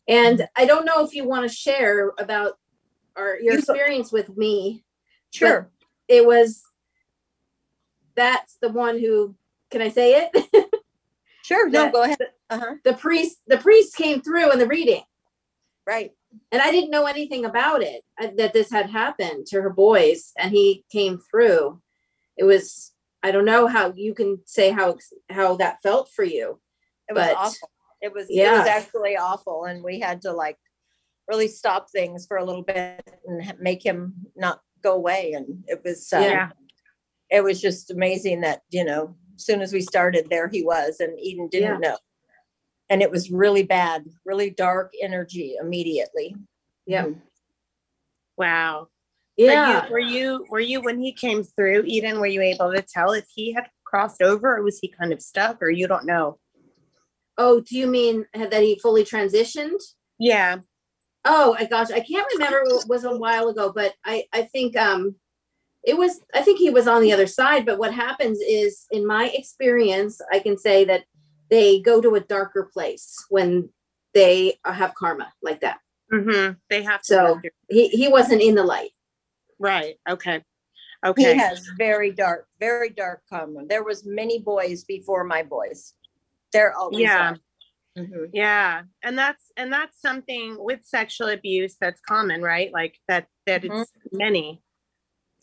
And 0.06 0.38
Mm-hmm. 0.38 0.62
I 0.62 0.66
don't 0.66 0.84
know 0.84 1.04
if 1.04 1.14
you 1.14 1.26
want 1.26 1.48
to 1.48 1.54
share 1.54 2.12
about 2.18 2.58
our 3.16 3.38
your 3.40 3.54
You 3.54 3.58
experience 3.58 4.12
with 4.12 4.36
me. 4.36 4.84
Sure. 5.34 5.70
It 6.08 6.24
was 6.26 6.62
that's 8.14 8.56
the 8.60 8.68
one 8.68 8.98
who 8.98 9.34
can 9.70 9.82
I 9.82 9.88
say 9.88 10.28
it? 10.32 10.70
Sure. 11.44 11.68
No, 11.68 11.90
go 11.90 12.04
ahead. 12.04 12.16
Uh-huh. 12.48 12.76
the 12.84 12.94
priest 12.94 13.36
the 13.46 13.58
priest 13.58 13.96
came 13.96 14.22
through 14.22 14.50
in 14.52 14.58
the 14.58 14.66
reading 14.66 15.02
Right. 15.86 16.12
and 16.50 16.62
I 16.62 16.70
didn't 16.70 16.90
know 16.90 17.04
anything 17.04 17.44
about 17.44 17.82
it 17.82 18.02
uh, 18.18 18.28
that 18.38 18.54
this 18.54 18.70
had 18.70 18.88
happened 18.88 19.44
to 19.48 19.60
her 19.60 19.68
boys 19.68 20.32
and 20.38 20.50
he 20.50 20.84
came 20.90 21.18
through. 21.18 21.82
It 22.38 22.44
was 22.44 22.92
I 23.22 23.30
don't 23.30 23.44
know 23.44 23.66
how 23.66 23.92
you 23.94 24.14
can 24.14 24.38
say 24.46 24.70
how 24.70 24.96
how 25.28 25.56
that 25.56 25.82
felt 25.82 26.08
for 26.16 26.24
you. 26.24 26.60
It 27.10 27.14
was 27.14 27.26
But, 27.26 27.36
awful. 27.36 27.70
It 28.00 28.12
was, 28.14 28.24
it 28.30 28.36
yeah. 28.36 28.60
was 28.60 28.68
actually 28.68 29.16
awful. 29.18 29.64
And 29.66 29.84
we 29.84 30.00
had 30.00 30.22
to 30.22 30.32
like 30.32 30.56
really 31.28 31.48
stop 31.48 31.90
things 31.90 32.26
for 32.26 32.38
a 32.38 32.44
little 32.44 32.62
bit 32.62 33.02
and 33.26 33.54
make 33.60 33.84
him 33.84 34.14
not 34.34 34.60
go 34.84 34.94
away. 34.94 35.32
And 35.32 35.64
it 35.66 35.80
was, 35.84 36.12
uh, 36.12 36.20
Yeah. 36.20 36.50
it 37.30 37.42
was 37.42 37.60
just 37.60 37.90
amazing 37.90 38.42
that, 38.42 38.62
you 38.70 38.84
know, 38.84 39.16
as 39.34 39.44
soon 39.44 39.60
as 39.60 39.72
we 39.72 39.80
started, 39.80 40.28
there 40.30 40.46
he 40.48 40.62
was 40.62 41.00
and 41.00 41.18
Eden 41.18 41.48
didn't 41.50 41.80
know. 41.80 41.98
And 42.88 43.02
it 43.02 43.10
was 43.10 43.30
really 43.30 43.64
bad, 43.64 44.04
really 44.24 44.50
dark 44.50 44.92
energy 45.02 45.56
immediately. 45.60 46.36
Yeah. 46.86 47.06
Mhm. 47.06 47.22
Wow. 48.36 48.88
For 49.36 49.42
Yeah. 49.42 49.86
you, 49.86 49.90
were 49.92 49.98
you 49.98 50.46
were 50.50 50.60
you 50.60 50.80
when 50.80 51.00
he 51.00 51.12
came 51.12 51.42
through, 51.42 51.82
Eden, 51.86 52.20
were 52.20 52.26
you 52.26 52.42
able 52.42 52.72
to 52.72 52.82
tell 52.82 53.12
if 53.12 53.26
he 53.34 53.52
had 53.52 53.68
crossed 53.84 54.22
over 54.22 54.56
or 54.56 54.62
was 54.62 54.78
he 54.78 54.88
kind 54.88 55.12
of 55.12 55.20
stuck 55.22 55.60
or 55.62 55.70
you 55.70 55.88
don't 55.88 56.04
know? 56.04 56.38
Oh, 57.36 57.60
do 57.60 57.76
you 57.76 57.86
mean 57.88 58.26
that 58.34 58.62
he 58.62 58.78
fully 58.78 59.02
transitioned? 59.04 59.80
Yeah. 60.18 60.58
Oh 61.24 61.54
my 61.58 61.64
gosh, 61.66 61.90
I 61.90 62.00
can't 62.00 62.26
remember. 62.34 62.62
It 62.66 62.88
was 62.88 63.04
a 63.04 63.16
while 63.16 63.48
ago, 63.48 63.72
but 63.74 63.94
I 64.04 64.24
I 64.32 64.42
think 64.42 64.76
um 64.76 65.14
it 65.82 65.96
was 65.96 66.20
I 66.34 66.42
think 66.42 66.58
he 66.58 66.70
was 66.70 66.86
on 66.88 67.02
the 67.02 67.12
other 67.12 67.26
side. 67.26 67.64
But 67.66 67.78
what 67.78 67.92
happens 67.94 68.38
is, 68.40 68.86
in 68.90 69.06
my 69.06 69.28
experience, 69.30 70.20
I 70.32 70.38
can 70.38 70.56
say 70.58 70.84
that 70.86 71.04
they 71.50 71.80
go 71.80 72.00
to 72.00 72.14
a 72.14 72.20
darker 72.20 72.68
place 72.72 73.24
when 73.30 73.68
they 74.14 74.58
uh, 74.64 74.72
have 74.72 74.94
karma 74.94 75.32
like 75.42 75.60
that. 75.60 75.78
Mm-hmm. 76.12 76.54
They 76.70 76.82
have 76.82 77.00
to 77.02 77.06
So- 77.06 77.40
He 77.68 77.88
he 77.88 78.08
wasn't 78.08 78.42
in 78.42 78.54
the 78.54 78.64
light. 78.64 78.90
right. 79.58 79.96
Okay. 80.08 80.42
Okay. 81.06 81.34
He 81.34 81.38
has 81.38 81.66
very 81.76 82.10
dark, 82.12 82.48
very 82.60 82.88
dark 82.88 83.22
karma. 83.28 83.66
There 83.66 83.84
was 83.84 84.06
many 84.06 84.38
boys 84.38 84.84
before 84.84 85.22
my 85.24 85.42
boys. 85.42 85.92
They're 86.52 86.74
always 86.74 87.00
Yeah. 87.00 87.32
are. 87.32 87.38
Mhm. 87.96 88.30
Yeah. 88.32 88.82
And 89.02 89.16
that's 89.16 89.52
and 89.56 89.72
that's 89.72 90.00
something 90.00 90.56
with 90.58 90.84
sexual 90.84 91.28
abuse 91.28 91.76
that's 91.80 92.00
common, 92.00 92.42
right? 92.42 92.72
Like 92.72 92.98
that 93.08 93.28
that 93.46 93.62
Mhm. 93.62 93.82
it's 93.82 93.92
many. 94.12 94.62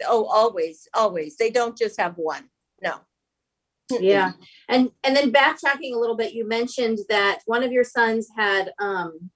Oh, 0.06 0.26
always, 0.26 0.88
always. 0.94 1.38
They 1.38 1.50
don't 1.50 1.78
just 1.78 2.00
have 2.00 2.18
one. 2.18 2.50
No. 2.82 3.00
Yeah. 4.00 4.32
And 4.68 4.92
and 5.04 5.16
then 5.16 5.32
backtracking 5.32 5.94
a 5.94 5.98
little 6.00 6.16
bit, 6.16 6.34
you 6.34 6.46
mentioned 6.48 7.00
that 7.10 7.40
one 7.46 7.64
of 7.64 7.72
your 7.72 7.84
sons 7.84 8.28
had 8.36 8.74
um 8.80 9.32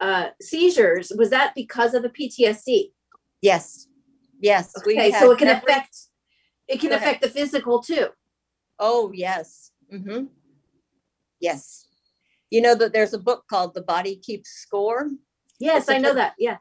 uh 0.00 0.30
seizures. 0.40 1.12
Was 1.16 1.30
that 1.30 1.54
because 1.54 1.94
of 1.94 2.02
the 2.02 2.10
PTSD? 2.10 2.92
Yes. 3.42 3.86
Yes. 4.40 4.72
Okay, 4.78 5.12
so 5.12 5.30
it 5.32 5.38
can 5.38 5.48
every- 5.48 5.72
affect 5.72 5.96
it 6.66 6.80
can 6.80 6.92
affect 6.92 7.22
the 7.22 7.28
physical 7.28 7.80
too. 7.82 8.08
Oh, 8.78 9.12
yes. 9.12 9.70
Mm-hmm. 9.92 10.26
Yes. 11.40 11.86
You 12.50 12.60
know 12.60 12.74
that 12.74 12.92
there's 12.92 13.14
a 13.14 13.18
book 13.18 13.44
called 13.48 13.74
The 13.74 13.82
Body 13.82 14.16
Keeps 14.16 14.50
Score. 14.50 15.10
Yes, 15.58 15.88
I 15.88 15.98
know 15.98 16.10
phy- 16.10 16.14
that. 16.16 16.34
Yeah. 16.38 16.58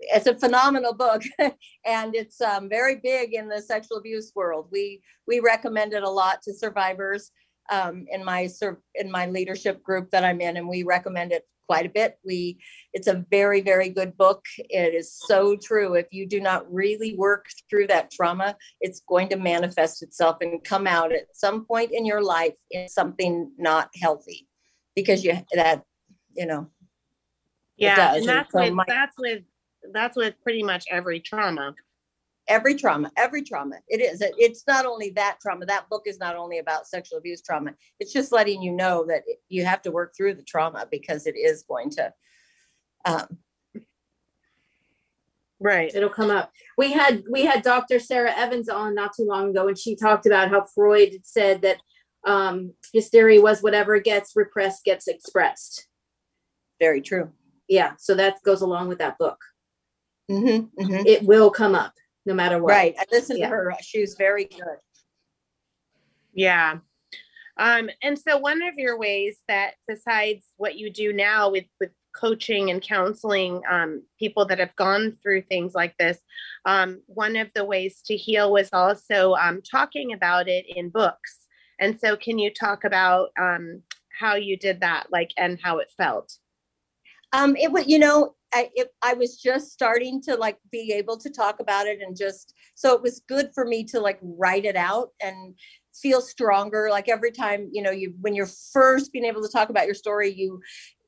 It's 0.00 0.26
a 0.26 0.36
phenomenal 0.36 0.92
book 0.92 1.22
and 1.86 2.14
it's 2.14 2.40
um, 2.40 2.68
very 2.68 2.96
big 2.96 3.32
in 3.32 3.48
the 3.48 3.62
sexual 3.62 3.98
abuse 3.98 4.32
world. 4.34 4.68
We 4.70 5.02
we 5.26 5.40
recommend 5.40 5.94
it 5.94 6.02
a 6.02 6.10
lot 6.10 6.42
to 6.42 6.54
survivors 6.54 7.30
um, 7.70 8.04
in 8.10 8.24
my 8.24 8.48
in 8.94 9.10
my 9.10 9.26
leadership 9.26 9.82
group 9.82 10.10
that 10.10 10.24
I'm 10.24 10.40
in 10.40 10.56
and 10.56 10.68
we 10.68 10.82
recommend 10.82 11.32
it 11.32 11.46
quite 11.66 11.86
a 11.86 11.90
bit. 11.90 12.18
We 12.24 12.58
it's 12.92 13.06
a 13.06 13.24
very 13.30 13.60
very 13.60 13.88
good 13.88 14.16
book. 14.16 14.44
It 14.58 14.94
is 14.94 15.12
so 15.12 15.56
true. 15.56 15.94
If 15.94 16.06
you 16.10 16.26
do 16.26 16.40
not 16.40 16.70
really 16.72 17.14
work 17.16 17.46
through 17.70 17.86
that 17.86 18.10
trauma, 18.10 18.56
it's 18.80 19.00
going 19.08 19.28
to 19.30 19.36
manifest 19.36 20.02
itself 20.02 20.38
and 20.40 20.62
come 20.64 20.86
out 20.86 21.12
at 21.12 21.34
some 21.34 21.64
point 21.64 21.92
in 21.92 22.04
your 22.04 22.22
life 22.22 22.56
in 22.70 22.88
something 22.88 23.52
not 23.56 23.90
healthy 24.00 24.48
because 24.94 25.24
you 25.24 25.36
that 25.54 25.82
you 26.36 26.46
know 26.46 26.68
Yeah. 27.76 27.96
does, 27.96 28.16
And 28.22 28.30
and 28.30 28.38
that's 28.38 28.52
so 28.52 28.60
with 28.60 28.72
my- 28.72 28.84
that's 28.86 29.16
with 29.18 29.42
that's 29.92 30.16
with 30.16 30.34
pretty 30.42 30.62
much 30.62 30.84
every 30.90 31.20
trauma. 31.20 31.74
every 32.46 32.74
trauma 32.74 33.10
every 33.16 33.42
trauma 33.42 33.76
it 33.88 34.02
is 34.02 34.20
It- 34.20 34.34
it's 34.36 34.66
not 34.66 34.84
only 34.84 35.08
that 35.10 35.38
trauma 35.40 35.64
that 35.64 35.88
book 35.88 36.02
is 36.06 36.18
not 36.18 36.36
only 36.36 36.58
about 36.58 36.86
sexual 36.86 37.16
abuse 37.18 37.40
trauma 37.40 37.74
it's 38.00 38.12
just 38.12 38.32
letting 38.32 38.60
you 38.60 38.70
know 38.70 39.02
that 39.06 39.22
you 39.48 39.64
have 39.64 39.80
to 39.80 39.90
work 39.90 40.14
through 40.14 40.34
the 40.34 40.42
trauma 40.42 40.86
because 40.90 41.26
it 41.26 41.36
is 41.38 41.62
going 41.62 41.88
to 41.90 42.12
um 43.06 43.38
Right. 45.60 45.94
It'll 45.94 46.10
come 46.10 46.30
up. 46.30 46.52
We 46.76 46.92
had 46.92 47.22
we 47.30 47.46
had 47.46 47.62
Dr. 47.62 47.98
Sarah 47.98 48.34
Evans 48.36 48.68
on 48.68 48.94
not 48.94 49.12
too 49.16 49.24
long 49.24 49.48
ago, 49.50 49.68
and 49.68 49.78
she 49.78 49.96
talked 49.96 50.26
about 50.26 50.50
how 50.50 50.64
Freud 50.64 51.20
said 51.24 51.62
that 51.62 51.78
um, 52.26 52.72
hysteria 52.92 53.40
was 53.40 53.62
whatever 53.62 53.98
gets 54.00 54.34
repressed 54.36 54.84
gets 54.84 55.06
expressed. 55.08 55.86
very 56.80 57.00
true 57.00 57.30
Yeah, 57.68 57.92
so 57.98 58.14
that 58.14 58.42
goes 58.44 58.62
along 58.62 58.88
with 58.88 58.98
that 58.98 59.16
book. 59.18 59.38
Mhm, 60.30 60.70
mhm. 60.78 61.06
It 61.06 61.22
will 61.24 61.50
come 61.50 61.74
up 61.74 61.92
no 62.26 62.34
matter 62.34 62.58
what. 62.62 62.70
right 62.72 62.94
i 62.98 63.04
listened 63.12 63.38
Yeah. 63.38 63.48
to 63.50 63.54
her 63.54 63.72
she 63.82 64.00
was 64.00 64.14
very 64.14 64.44
good 64.46 64.78
Yeah. 66.32 66.78
Um, 67.56 67.88
and 68.02 68.18
so 68.18 68.38
one 68.38 68.62
of 68.62 68.74
your 68.76 68.98
ways 68.98 69.38
that 69.46 69.74
besides 69.86 70.46
what 70.56 70.74
you 70.76 70.90
do 70.90 71.12
now 71.12 71.50
with 71.50 71.66
with 71.80 71.90
coaching 72.16 72.70
and 72.70 72.80
counseling 72.82 73.60
um, 73.70 74.02
people 74.20 74.44
that 74.46 74.58
have 74.60 74.74
gone 74.76 75.16
through 75.22 75.42
things 75.42 75.74
like 75.74 75.96
this, 75.98 76.18
um, 76.64 77.00
one 77.06 77.34
of 77.36 77.52
the 77.54 77.64
ways 77.64 78.02
to 78.06 78.16
heal 78.16 78.52
was 78.52 78.68
also 78.72 79.34
um, 79.34 79.60
talking 79.62 80.12
about 80.12 80.48
it 80.48 80.64
in 80.68 80.90
books. 80.90 81.43
And 81.80 81.98
so 81.98 82.16
can 82.16 82.38
you 82.38 82.52
talk 82.52 82.84
about 82.84 83.30
um, 83.40 83.82
how 84.20 84.34
you 84.36 84.56
did 84.56 84.80
that, 84.80 85.06
like, 85.10 85.30
and 85.36 85.58
how 85.62 85.78
it 85.78 85.90
felt? 85.96 86.38
um 87.34 87.56
it 87.56 87.70
was 87.70 87.86
you 87.86 87.98
know 87.98 88.34
I, 88.56 88.70
it, 88.76 88.90
I 89.02 89.14
was 89.14 89.42
just 89.42 89.72
starting 89.72 90.22
to 90.22 90.36
like 90.36 90.58
be 90.70 90.92
able 90.92 91.18
to 91.18 91.28
talk 91.28 91.58
about 91.58 91.88
it 91.88 91.98
and 92.00 92.16
just 92.16 92.54
so 92.76 92.94
it 92.94 93.02
was 93.02 93.20
good 93.28 93.50
for 93.52 93.64
me 93.64 93.82
to 93.86 93.98
like 93.98 94.20
write 94.22 94.64
it 94.64 94.76
out 94.76 95.08
and 95.20 95.56
feel 95.92 96.20
stronger 96.20 96.88
like 96.88 97.08
every 97.08 97.32
time 97.32 97.68
you 97.72 97.82
know 97.82 97.90
you 97.90 98.14
when 98.20 98.34
you're 98.34 98.48
first 98.72 99.12
being 99.12 99.24
able 99.24 99.42
to 99.42 99.48
talk 99.48 99.70
about 99.70 99.86
your 99.86 99.94
story 99.94 100.32
you 100.32 100.60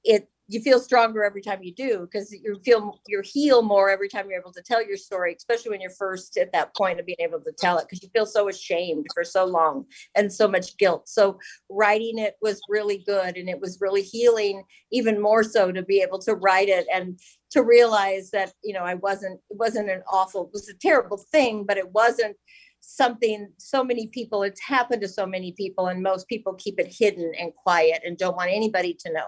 it 0.03 0.29
you 0.49 0.61
feel 0.61 0.79
stronger 0.79 1.25
every 1.25 1.43
time 1.43 1.63
you 1.63 1.75
do 1.75 2.01
because 2.01 2.33
you 2.33 2.61
feel 2.65 3.01
you 3.07 3.21
heal 3.25 3.63
more 3.63 3.91
every 3.91 4.09
time 4.09 4.29
you're 4.29 4.39
able 4.39 4.53
to 4.53 4.63
tell 4.63 4.87
your 4.87 4.97
story 4.97 5.35
especially 5.37 5.71
when 5.71 5.81
you're 5.81 5.91
first 5.91 6.37
at 6.37 6.53
that 6.53 6.75
point 6.77 7.01
of 7.01 7.07
being 7.07 7.17
able 7.21 7.41
to 7.41 7.53
tell 7.59 7.79
it 7.79 7.87
because 7.89 8.03
you 8.03 8.09
feel 8.11 8.27
so 8.27 8.49
ashamed 8.49 9.07
for 9.13 9.25
so 9.25 9.45
long 9.45 9.85
and 10.15 10.33
so 10.33 10.49
much 10.49 10.77
guilt. 10.79 11.09
So 11.09 11.39
writing 11.69 12.19
it 12.19 12.37
was 12.41 12.61
really 12.69 12.99
good 12.99 13.37
and 13.37 13.49
it 13.49 13.61
was 13.61 13.79
really 13.81 14.03
healing 14.03 14.63
even 14.93 15.21
more 15.21 15.43
so 15.43 15.73
to 15.73 15.83
be 15.83 16.01
able 16.01 16.19
to 16.21 16.35
write 16.35 16.69
it 16.69 16.87
and 16.93 17.19
to 17.51 17.63
realize 17.63 18.31
that 18.31 18.53
you 18.63 18.73
know 18.73 18.83
i 18.83 18.95
wasn't 18.95 19.41
it 19.51 19.57
wasn't 19.57 19.89
an 19.89 20.03
awful 20.13 20.45
it 20.45 20.51
was 20.53 20.69
a 20.69 20.75
terrible 20.75 21.17
thing 21.17 21.65
but 21.65 21.77
it 21.77 21.91
wasn't 21.93 22.37
something 22.81 23.49
so 23.57 23.83
many 23.83 24.07
people 24.09 24.43
it's 24.43 24.61
happened 24.61 25.03
to 25.03 25.09
so 25.09 25.27
many 25.27 25.53
people 25.53 25.89
and 25.89 26.03
most 26.03 26.29
people 26.29 26.55
keep 26.55 26.79
it 26.79 26.95
hidden 26.99 27.33
and 27.39 27.53
quiet 27.55 28.03
and 28.05 28.19
don't 28.19 28.37
want 28.37 28.51
anybody 28.51 28.95
to 28.95 29.13
know 29.13 29.27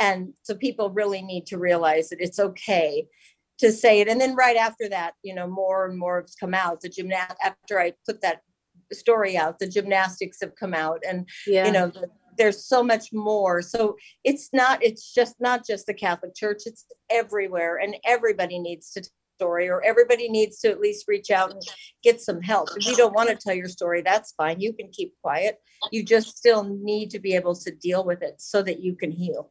and 0.00 0.32
so 0.42 0.54
people 0.54 0.90
really 0.90 1.22
need 1.22 1.46
to 1.46 1.58
realize 1.58 2.08
that 2.08 2.20
it's 2.20 2.40
okay 2.40 3.06
to 3.58 3.70
say 3.70 4.00
it. 4.00 4.08
And 4.08 4.20
then 4.20 4.34
right 4.34 4.56
after 4.56 4.88
that, 4.88 5.12
you 5.22 5.34
know, 5.34 5.46
more 5.46 5.86
and 5.86 5.98
more 5.98 6.22
has 6.22 6.34
come 6.34 6.54
out. 6.54 6.80
The 6.80 6.88
gymnast 6.88 7.36
after 7.44 7.78
I 7.78 7.92
put 8.08 8.22
that 8.22 8.40
story 8.92 9.36
out, 9.36 9.58
the 9.58 9.68
gymnastics 9.68 10.38
have 10.40 10.56
come 10.56 10.74
out, 10.74 11.02
and 11.06 11.28
Yeah. 11.46 11.66
you 11.66 11.72
know, 11.72 11.88
the, 11.88 12.08
there's 12.38 12.64
so 12.64 12.82
much 12.82 13.12
more. 13.12 13.60
So 13.60 13.96
it's 14.24 14.48
not. 14.52 14.82
It's 14.82 15.12
just 15.12 15.36
not 15.40 15.66
just 15.66 15.86
the 15.86 15.94
Catholic 15.94 16.34
Church. 16.34 16.62
It's 16.64 16.86
everywhere, 17.10 17.76
and 17.76 17.96
everybody 18.04 18.58
needs 18.58 18.90
to 18.92 19.02
story 19.40 19.70
or 19.70 19.82
everybody 19.82 20.28
needs 20.28 20.58
to 20.58 20.68
at 20.68 20.80
least 20.80 21.06
reach 21.08 21.30
out 21.30 21.50
and 21.50 21.62
get 22.02 22.20
some 22.20 22.42
help 22.42 22.68
if 22.76 22.86
you 22.86 22.94
don't 22.94 23.14
want 23.14 23.26
to 23.30 23.34
tell 23.34 23.54
your 23.54 23.68
story 23.68 24.02
that's 24.02 24.32
fine 24.32 24.60
you 24.60 24.70
can 24.70 24.90
keep 24.92 25.14
quiet 25.22 25.56
you 25.90 26.04
just 26.04 26.36
still 26.36 26.62
need 26.62 27.08
to 27.08 27.18
be 27.18 27.34
able 27.34 27.54
to 27.54 27.70
deal 27.70 28.04
with 28.04 28.20
it 28.20 28.34
so 28.36 28.62
that 28.62 28.80
you 28.80 28.94
can 28.94 29.10
heal 29.10 29.50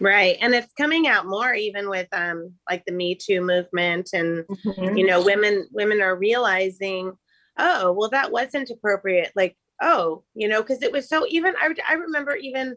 Right. 0.00 0.36
And 0.40 0.54
it's 0.54 0.72
coming 0.74 1.06
out 1.06 1.26
more 1.26 1.54
even 1.54 1.88
with 1.88 2.08
um 2.12 2.52
like 2.68 2.84
the 2.84 2.92
Me 2.92 3.14
Too 3.14 3.40
movement 3.40 4.10
and 4.12 4.44
Mm-hmm. 4.48 4.96
you 4.96 5.06
know 5.06 5.22
women 5.24 5.68
women 5.72 6.00
are 6.02 6.16
realizing 6.16 7.12
oh 7.58 7.92
well 7.92 8.08
that 8.10 8.32
wasn't 8.32 8.70
appropriate 8.70 9.30
like 9.36 9.56
oh 9.82 10.24
you 10.34 10.48
know 10.48 10.62
because 10.62 10.82
it 10.82 10.92
was 10.92 11.08
so 11.08 11.26
even 11.28 11.54
I, 11.60 11.74
I 11.88 11.94
remember 11.94 12.34
even 12.36 12.76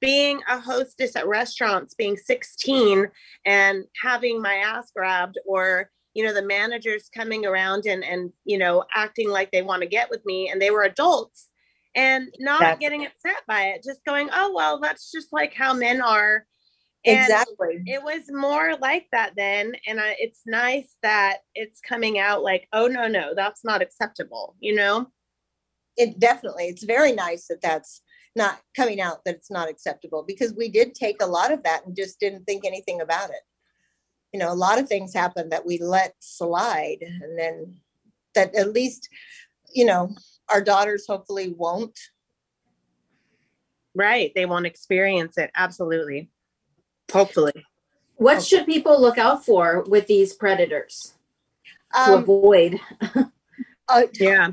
being 0.00 0.40
a 0.48 0.58
hostess 0.58 1.16
at 1.16 1.26
restaurants 1.26 1.94
being 1.94 2.16
16 2.16 3.06
and 3.46 3.84
having 4.02 4.42
my 4.42 4.54
ass 4.56 4.90
grabbed 4.94 5.38
or 5.46 5.90
you 6.14 6.24
know 6.24 6.34
the 6.34 6.42
managers 6.46 7.08
coming 7.14 7.46
around 7.46 7.86
and 7.86 8.04
and 8.04 8.30
you 8.44 8.58
know 8.58 8.84
acting 8.94 9.30
like 9.30 9.50
they 9.50 9.62
want 9.62 9.82
to 9.82 9.88
get 9.88 10.10
with 10.10 10.24
me 10.26 10.50
and 10.50 10.60
they 10.60 10.70
were 10.70 10.82
adults 10.84 11.48
and 11.94 12.28
not 12.38 12.60
Exactly. 12.60 12.84
getting 12.84 13.06
upset 13.06 13.42
by 13.46 13.62
it 13.68 13.84
just 13.84 14.04
going 14.04 14.28
oh 14.32 14.52
well 14.54 14.80
that's 14.80 15.10
just 15.12 15.32
like 15.32 15.54
how 15.54 15.72
men 15.74 16.00
are. 16.00 16.46
And 17.06 17.20
exactly. 17.20 17.82
it 17.84 18.02
was 18.02 18.22
more 18.32 18.76
like 18.80 19.06
that 19.12 19.34
then 19.36 19.74
and 19.86 20.00
I, 20.00 20.16
it's 20.18 20.40
nice 20.46 20.96
that 21.02 21.38
it's 21.54 21.80
coming 21.80 22.18
out 22.18 22.42
like 22.42 22.66
oh 22.72 22.86
no 22.86 23.08
no 23.08 23.34
that's 23.34 23.64
not 23.64 23.82
acceptable 23.82 24.56
you 24.60 24.74
know? 24.74 25.06
It 25.96 26.18
definitely 26.18 26.64
it's 26.64 26.84
very 26.84 27.12
nice 27.12 27.46
that 27.48 27.60
that's 27.62 28.00
not 28.36 28.58
coming 28.76 29.00
out 29.00 29.24
that 29.24 29.36
it's 29.36 29.50
not 29.50 29.68
acceptable 29.68 30.24
because 30.26 30.54
we 30.54 30.68
did 30.68 30.94
take 30.94 31.22
a 31.22 31.26
lot 31.26 31.52
of 31.52 31.62
that 31.62 31.86
and 31.86 31.94
just 31.94 32.18
didn't 32.18 32.44
think 32.44 32.64
anything 32.64 33.00
about 33.00 33.30
it. 33.30 33.42
You 34.32 34.40
know 34.40 34.50
a 34.50 34.54
lot 34.54 34.80
of 34.80 34.88
things 34.88 35.14
happen 35.14 35.50
that 35.50 35.66
we 35.66 35.78
let 35.78 36.14
slide 36.18 36.98
and 37.00 37.38
then 37.38 37.76
that 38.34 38.54
at 38.56 38.72
least 38.72 39.08
you 39.72 39.84
know 39.84 40.10
our 40.48 40.62
daughters 40.62 41.06
hopefully 41.06 41.54
won't. 41.56 41.98
Right 43.94 44.32
they 44.34 44.46
won't 44.46 44.66
experience 44.66 45.38
it 45.38 45.50
absolutely. 45.54 46.30
Hopefully. 47.12 47.64
What 48.16 48.42
should 48.42 48.66
people 48.66 49.00
look 49.00 49.18
out 49.18 49.44
for 49.44 49.84
with 49.88 50.06
these 50.06 50.34
predators? 50.34 51.14
To 51.94 52.12
um, 52.12 52.22
avoid? 52.22 52.80
uh, 53.88 54.02
yeah. 54.18 54.50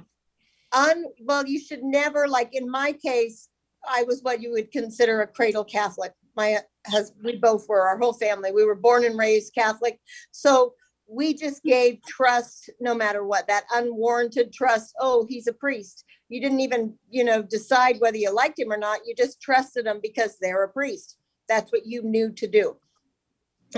Un 0.73 1.05
well 1.21 1.45
you 1.45 1.59
should 1.59 1.83
never 1.83 2.27
like 2.27 2.53
in 2.53 2.69
my 2.69 2.93
case 2.93 3.49
i 3.89 4.03
was 4.03 4.21
what 4.21 4.41
you 4.41 4.51
would 4.51 4.71
consider 4.71 5.21
a 5.21 5.27
cradle 5.27 5.63
catholic. 5.63 6.13
My 6.35 6.59
husband 6.87 7.25
we 7.25 7.37
both 7.37 7.67
were 7.67 7.81
our 7.81 7.97
whole 7.97 8.13
family 8.13 8.51
we 8.51 8.63
were 8.63 8.75
born 8.75 9.05
and 9.05 9.17
raised 9.17 9.53
catholic. 9.53 9.99
So 10.31 10.73
we 11.11 11.33
just 11.33 11.61
gave 11.63 12.01
trust 12.07 12.69
no 12.79 12.95
matter 12.95 13.25
what 13.25 13.45
that 13.47 13.65
unwarranted 13.73 14.53
trust 14.53 14.95
oh 14.99 15.25
he's 15.27 15.47
a 15.47 15.53
priest. 15.53 16.05
You 16.29 16.39
didn't 16.41 16.61
even 16.61 16.95
you 17.09 17.23
know 17.23 17.41
decide 17.41 17.97
whether 17.99 18.17
you 18.17 18.33
liked 18.33 18.59
him 18.59 18.71
or 18.71 18.77
not 18.77 19.01
you 19.05 19.13
just 19.15 19.41
trusted 19.41 19.85
him 19.85 19.99
because 20.01 20.37
they're 20.39 20.63
a 20.63 20.69
priest. 20.69 21.17
That's 21.49 21.71
what 21.71 21.85
you 21.85 22.01
knew 22.03 22.31
to 22.31 22.47
do. 22.47 22.77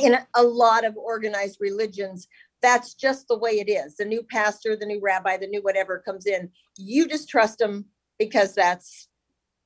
In 0.02 0.18
a 0.36 0.44
lot 0.44 0.86
of 0.86 0.96
organized 0.98 1.58
religions 1.60 2.28
that's 2.64 2.94
just 2.94 3.28
the 3.28 3.38
way 3.38 3.60
it 3.60 3.70
is. 3.70 3.98
The 3.98 4.06
new 4.06 4.24
pastor, 4.24 4.78
the 4.78 4.86
new 4.86 5.02
rabbi, 5.02 5.36
the 5.36 5.48
new 5.48 5.62
whatever 5.62 6.00
comes 6.00 6.26
in, 6.26 6.50
you 6.78 7.08
just 7.08 7.30
trust 7.30 7.60
them 7.60 7.86
because 8.18 8.56
that's 8.56 9.10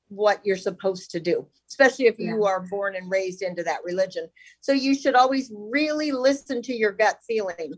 what 0.08 0.40
you're 0.44 0.56
supposed 0.56 1.10
to 1.10 1.20
do, 1.20 1.46
especially 1.68 2.06
if 2.06 2.18
you 2.18 2.44
are 2.44 2.66
born 2.70 2.96
and 2.96 3.10
raised 3.10 3.42
into 3.42 3.62
that 3.62 3.84
religion. 3.84 4.28
So 4.60 4.72
you 4.72 4.94
should 4.94 5.14
always 5.14 5.52
really 5.54 6.12
listen 6.12 6.62
to 6.62 6.74
your 6.74 6.92
gut 6.92 7.18
feeling. 7.26 7.74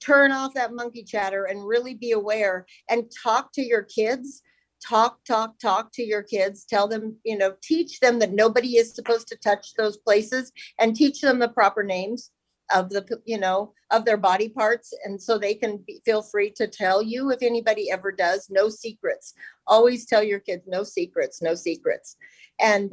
Turn 0.00 0.32
off 0.32 0.54
that 0.54 0.74
monkey 0.74 1.02
chatter 1.02 1.44
and 1.44 1.66
really 1.66 1.94
be 1.94 2.12
aware 2.12 2.66
and 2.90 3.10
talk 3.22 3.52
to 3.54 3.62
your 3.62 3.82
kids. 3.82 4.42
Talk, 4.86 5.24
talk, 5.24 5.58
talk 5.58 5.92
to 5.94 6.02
your 6.02 6.22
kids. 6.22 6.64
Tell 6.64 6.86
them, 6.88 7.16
you 7.24 7.38
know, 7.38 7.54
teach 7.62 8.00
them 8.00 8.18
that 8.18 8.32
nobody 8.32 8.76
is 8.76 8.94
supposed 8.94 9.28
to 9.28 9.36
touch 9.36 9.72
those 9.78 9.96
places 9.96 10.52
and 10.78 10.94
teach 10.94 11.20
them 11.20 11.38
the 11.38 11.48
proper 11.48 11.82
names 11.82 12.30
of 12.72 12.90
the 12.90 13.06
you 13.24 13.38
know 13.38 13.72
of 13.90 14.04
their 14.04 14.16
body 14.16 14.48
parts 14.48 14.92
and 15.04 15.20
so 15.20 15.38
they 15.38 15.54
can 15.54 15.78
be, 15.86 16.00
feel 16.04 16.22
free 16.22 16.50
to 16.50 16.66
tell 16.66 17.02
you 17.02 17.30
if 17.30 17.42
anybody 17.42 17.90
ever 17.90 18.10
does. 18.12 18.48
No 18.50 18.68
secrets. 18.68 19.34
Always 19.66 20.06
tell 20.06 20.22
your 20.22 20.40
kids 20.40 20.64
no 20.66 20.82
secrets 20.82 21.42
no 21.42 21.54
secrets. 21.54 22.16
And 22.60 22.90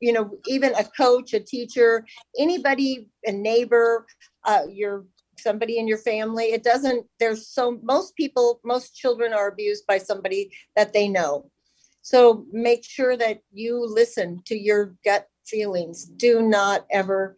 you 0.00 0.12
know 0.12 0.30
even 0.46 0.74
a 0.74 0.84
coach 0.84 1.32
a 1.32 1.40
teacher 1.40 2.04
anybody 2.38 3.08
a 3.24 3.32
neighbor 3.32 4.06
uh, 4.44 4.62
your 4.70 5.06
somebody 5.38 5.78
in 5.78 5.88
your 5.88 5.98
family 5.98 6.46
it 6.46 6.62
doesn't 6.62 7.06
there's 7.18 7.48
so 7.48 7.78
most 7.82 8.14
people 8.14 8.60
most 8.64 8.94
children 8.94 9.32
are 9.32 9.48
abused 9.48 9.86
by 9.86 9.98
somebody 9.98 10.50
that 10.76 10.92
they 10.92 11.08
know. 11.08 11.50
So 12.02 12.46
make 12.52 12.84
sure 12.84 13.16
that 13.16 13.40
you 13.52 13.84
listen 13.84 14.40
to 14.46 14.56
your 14.56 14.94
gut 15.04 15.26
feelings. 15.44 16.04
Do 16.04 16.40
not 16.40 16.86
ever 16.92 17.36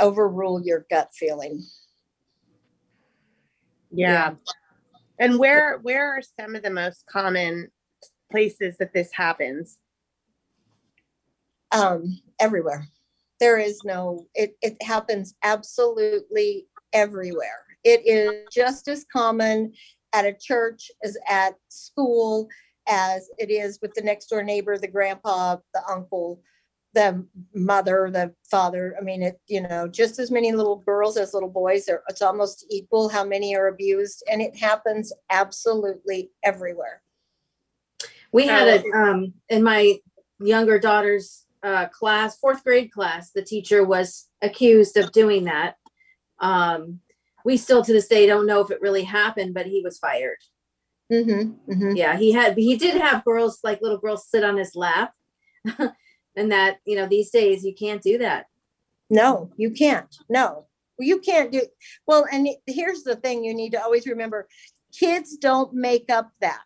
overrule 0.00 0.60
your 0.64 0.86
gut 0.90 1.10
feeling. 1.14 1.64
yeah 3.90 4.34
and 5.18 5.38
where 5.38 5.78
where 5.78 6.16
are 6.16 6.22
some 6.38 6.54
of 6.54 6.62
the 6.62 6.70
most 6.70 7.04
common 7.06 7.68
places 8.30 8.76
that 8.78 8.92
this 8.92 9.10
happens 9.12 9.78
Um, 11.72 12.20
everywhere. 12.38 12.86
There 13.40 13.58
is 13.58 13.84
no, 13.84 14.26
it, 14.34 14.56
it 14.62 14.82
happens 14.82 15.34
absolutely 15.42 16.66
everywhere. 16.92 17.64
It 17.84 18.00
is 18.06 18.46
just 18.52 18.88
as 18.88 19.04
common 19.12 19.72
at 20.12 20.24
a 20.24 20.32
church 20.32 20.90
as 21.04 21.16
at 21.28 21.54
school 21.68 22.48
as 22.88 23.28
it 23.38 23.50
is 23.50 23.78
with 23.82 23.92
the 23.94 24.02
next 24.02 24.26
door 24.28 24.42
neighbor, 24.42 24.78
the 24.78 24.88
grandpa, 24.88 25.56
the 25.74 25.82
uncle, 25.88 26.40
the 26.94 27.24
mother, 27.54 28.10
the 28.12 28.34
father. 28.50 28.96
I 28.98 29.04
mean, 29.04 29.22
it, 29.22 29.40
you 29.46 29.60
know, 29.60 29.88
just 29.88 30.18
as 30.18 30.30
many 30.30 30.52
little 30.52 30.76
girls 30.76 31.16
as 31.16 31.34
little 31.34 31.48
boys. 31.48 31.88
Are, 31.88 32.02
it's 32.08 32.22
almost 32.22 32.66
equal 32.70 33.08
how 33.08 33.24
many 33.24 33.54
are 33.56 33.68
abused, 33.68 34.22
and 34.30 34.40
it 34.40 34.56
happens 34.56 35.12
absolutely 35.30 36.30
everywhere. 36.42 37.02
We 38.32 38.46
had 38.46 38.68
a 38.68 38.90
um 38.96 39.32
in 39.48 39.62
my 39.62 39.98
younger 40.40 40.78
daughter's 40.78 41.44
uh 41.62 41.86
class, 41.88 42.38
fourth 42.38 42.64
grade 42.64 42.92
class, 42.92 43.30
the 43.32 43.42
teacher 43.42 43.84
was 43.84 44.28
accused 44.42 44.96
of 44.96 45.12
doing 45.12 45.44
that. 45.44 45.76
Um 46.40 47.00
we 47.44 47.56
still 47.56 47.82
to 47.82 47.92
this 47.92 48.08
day 48.08 48.26
don't 48.26 48.46
know 48.46 48.60
if 48.60 48.70
it 48.70 48.80
really 48.80 49.04
happened, 49.04 49.54
but 49.54 49.66
he 49.66 49.82
was 49.82 49.98
fired. 49.98 50.38
Mm-hmm, 51.10 51.72
mm-hmm. 51.72 51.96
Yeah, 51.96 52.16
he 52.16 52.32
had 52.32 52.56
he 52.56 52.76
did 52.76 53.00
have 53.00 53.24
girls 53.24 53.60
like 53.64 53.80
little 53.80 53.98
girls 53.98 54.28
sit 54.28 54.44
on 54.44 54.56
his 54.56 54.74
lap. 54.74 55.12
and 56.38 56.50
that, 56.52 56.78
you 56.84 56.96
know, 56.96 57.06
these 57.06 57.30
days 57.30 57.64
you 57.64 57.74
can't 57.74 58.02
do 58.02 58.18
that. 58.18 58.46
No, 59.10 59.50
you 59.56 59.70
can't. 59.70 60.14
No, 60.28 60.66
you 60.98 61.18
can't 61.18 61.50
do. 61.50 61.62
Well, 62.06 62.26
and 62.30 62.48
here's 62.66 63.02
the 63.02 63.16
thing 63.16 63.44
you 63.44 63.54
need 63.54 63.72
to 63.72 63.82
always 63.82 64.06
remember 64.06 64.48
kids 64.98 65.36
don't 65.36 65.72
make 65.74 66.10
up 66.10 66.30
that. 66.40 66.64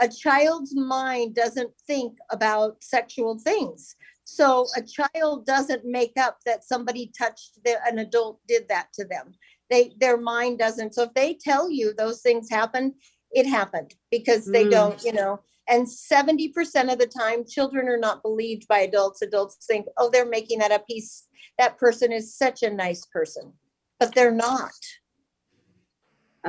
A 0.00 0.08
child's 0.08 0.74
mind 0.74 1.34
doesn't 1.34 1.70
think 1.86 2.18
about 2.30 2.82
sexual 2.82 3.38
things. 3.38 3.94
So 4.24 4.66
a 4.76 4.82
child 4.82 5.46
doesn't 5.46 5.84
make 5.84 6.14
up 6.18 6.38
that 6.46 6.64
somebody 6.64 7.12
touched 7.16 7.62
the, 7.64 7.76
an 7.86 7.98
adult 7.98 8.40
did 8.48 8.68
that 8.68 8.88
to 8.94 9.04
them. 9.04 9.34
They 9.70 9.92
their 10.00 10.16
mind 10.16 10.58
doesn't. 10.58 10.94
So 10.94 11.04
if 11.04 11.14
they 11.14 11.34
tell 11.34 11.70
you 11.70 11.92
those 11.94 12.22
things 12.22 12.50
happen, 12.50 12.94
it 13.30 13.46
happened 13.46 13.94
because 14.10 14.46
they 14.46 14.64
Mm. 14.64 14.70
don't, 14.70 15.02
you 15.04 15.12
know, 15.12 15.40
And 15.68 15.86
70% 15.86 16.92
of 16.92 16.98
the 16.98 17.06
time, 17.06 17.44
children 17.46 17.88
are 17.88 17.98
not 17.98 18.22
believed 18.22 18.68
by 18.68 18.80
adults. 18.80 19.22
Adults 19.22 19.64
think, 19.66 19.86
oh, 19.96 20.10
they're 20.10 20.28
making 20.28 20.58
that 20.58 20.72
up. 20.72 20.84
He's, 20.86 21.24
that 21.58 21.78
person 21.78 22.12
is 22.12 22.36
such 22.36 22.62
a 22.62 22.70
nice 22.70 23.06
person, 23.06 23.52
but 23.98 24.14
they're 24.14 24.30
not. 24.30 24.72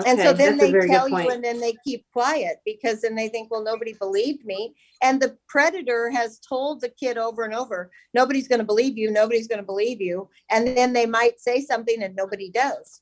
And 0.05 0.19
so 0.19 0.33
then 0.33 0.57
they 0.57 0.73
tell 0.73 1.07
you 1.07 1.29
and 1.29 1.41
then 1.41 1.61
they 1.61 1.73
keep 1.85 2.05
quiet 2.11 2.57
because 2.65 3.01
then 3.01 3.15
they 3.15 3.29
think, 3.29 3.49
well, 3.49 3.63
nobody 3.63 3.93
believed 3.93 4.43
me. 4.43 4.75
And 5.01 5.21
the 5.21 5.37
predator 5.47 6.11
has 6.11 6.39
told 6.39 6.81
the 6.81 6.89
kid 6.89 7.17
over 7.17 7.43
and 7.43 7.53
over, 7.53 7.91
nobody's 8.13 8.49
going 8.49 8.59
to 8.59 8.65
believe 8.65 8.97
you. 8.97 9.09
Nobody's 9.09 9.47
going 9.47 9.61
to 9.61 9.65
believe 9.65 10.01
you. 10.01 10.27
And 10.51 10.67
then 10.67 10.91
they 10.91 11.05
might 11.05 11.39
say 11.39 11.61
something 11.61 12.03
and 12.03 12.13
nobody 12.13 12.51
does. 12.51 13.01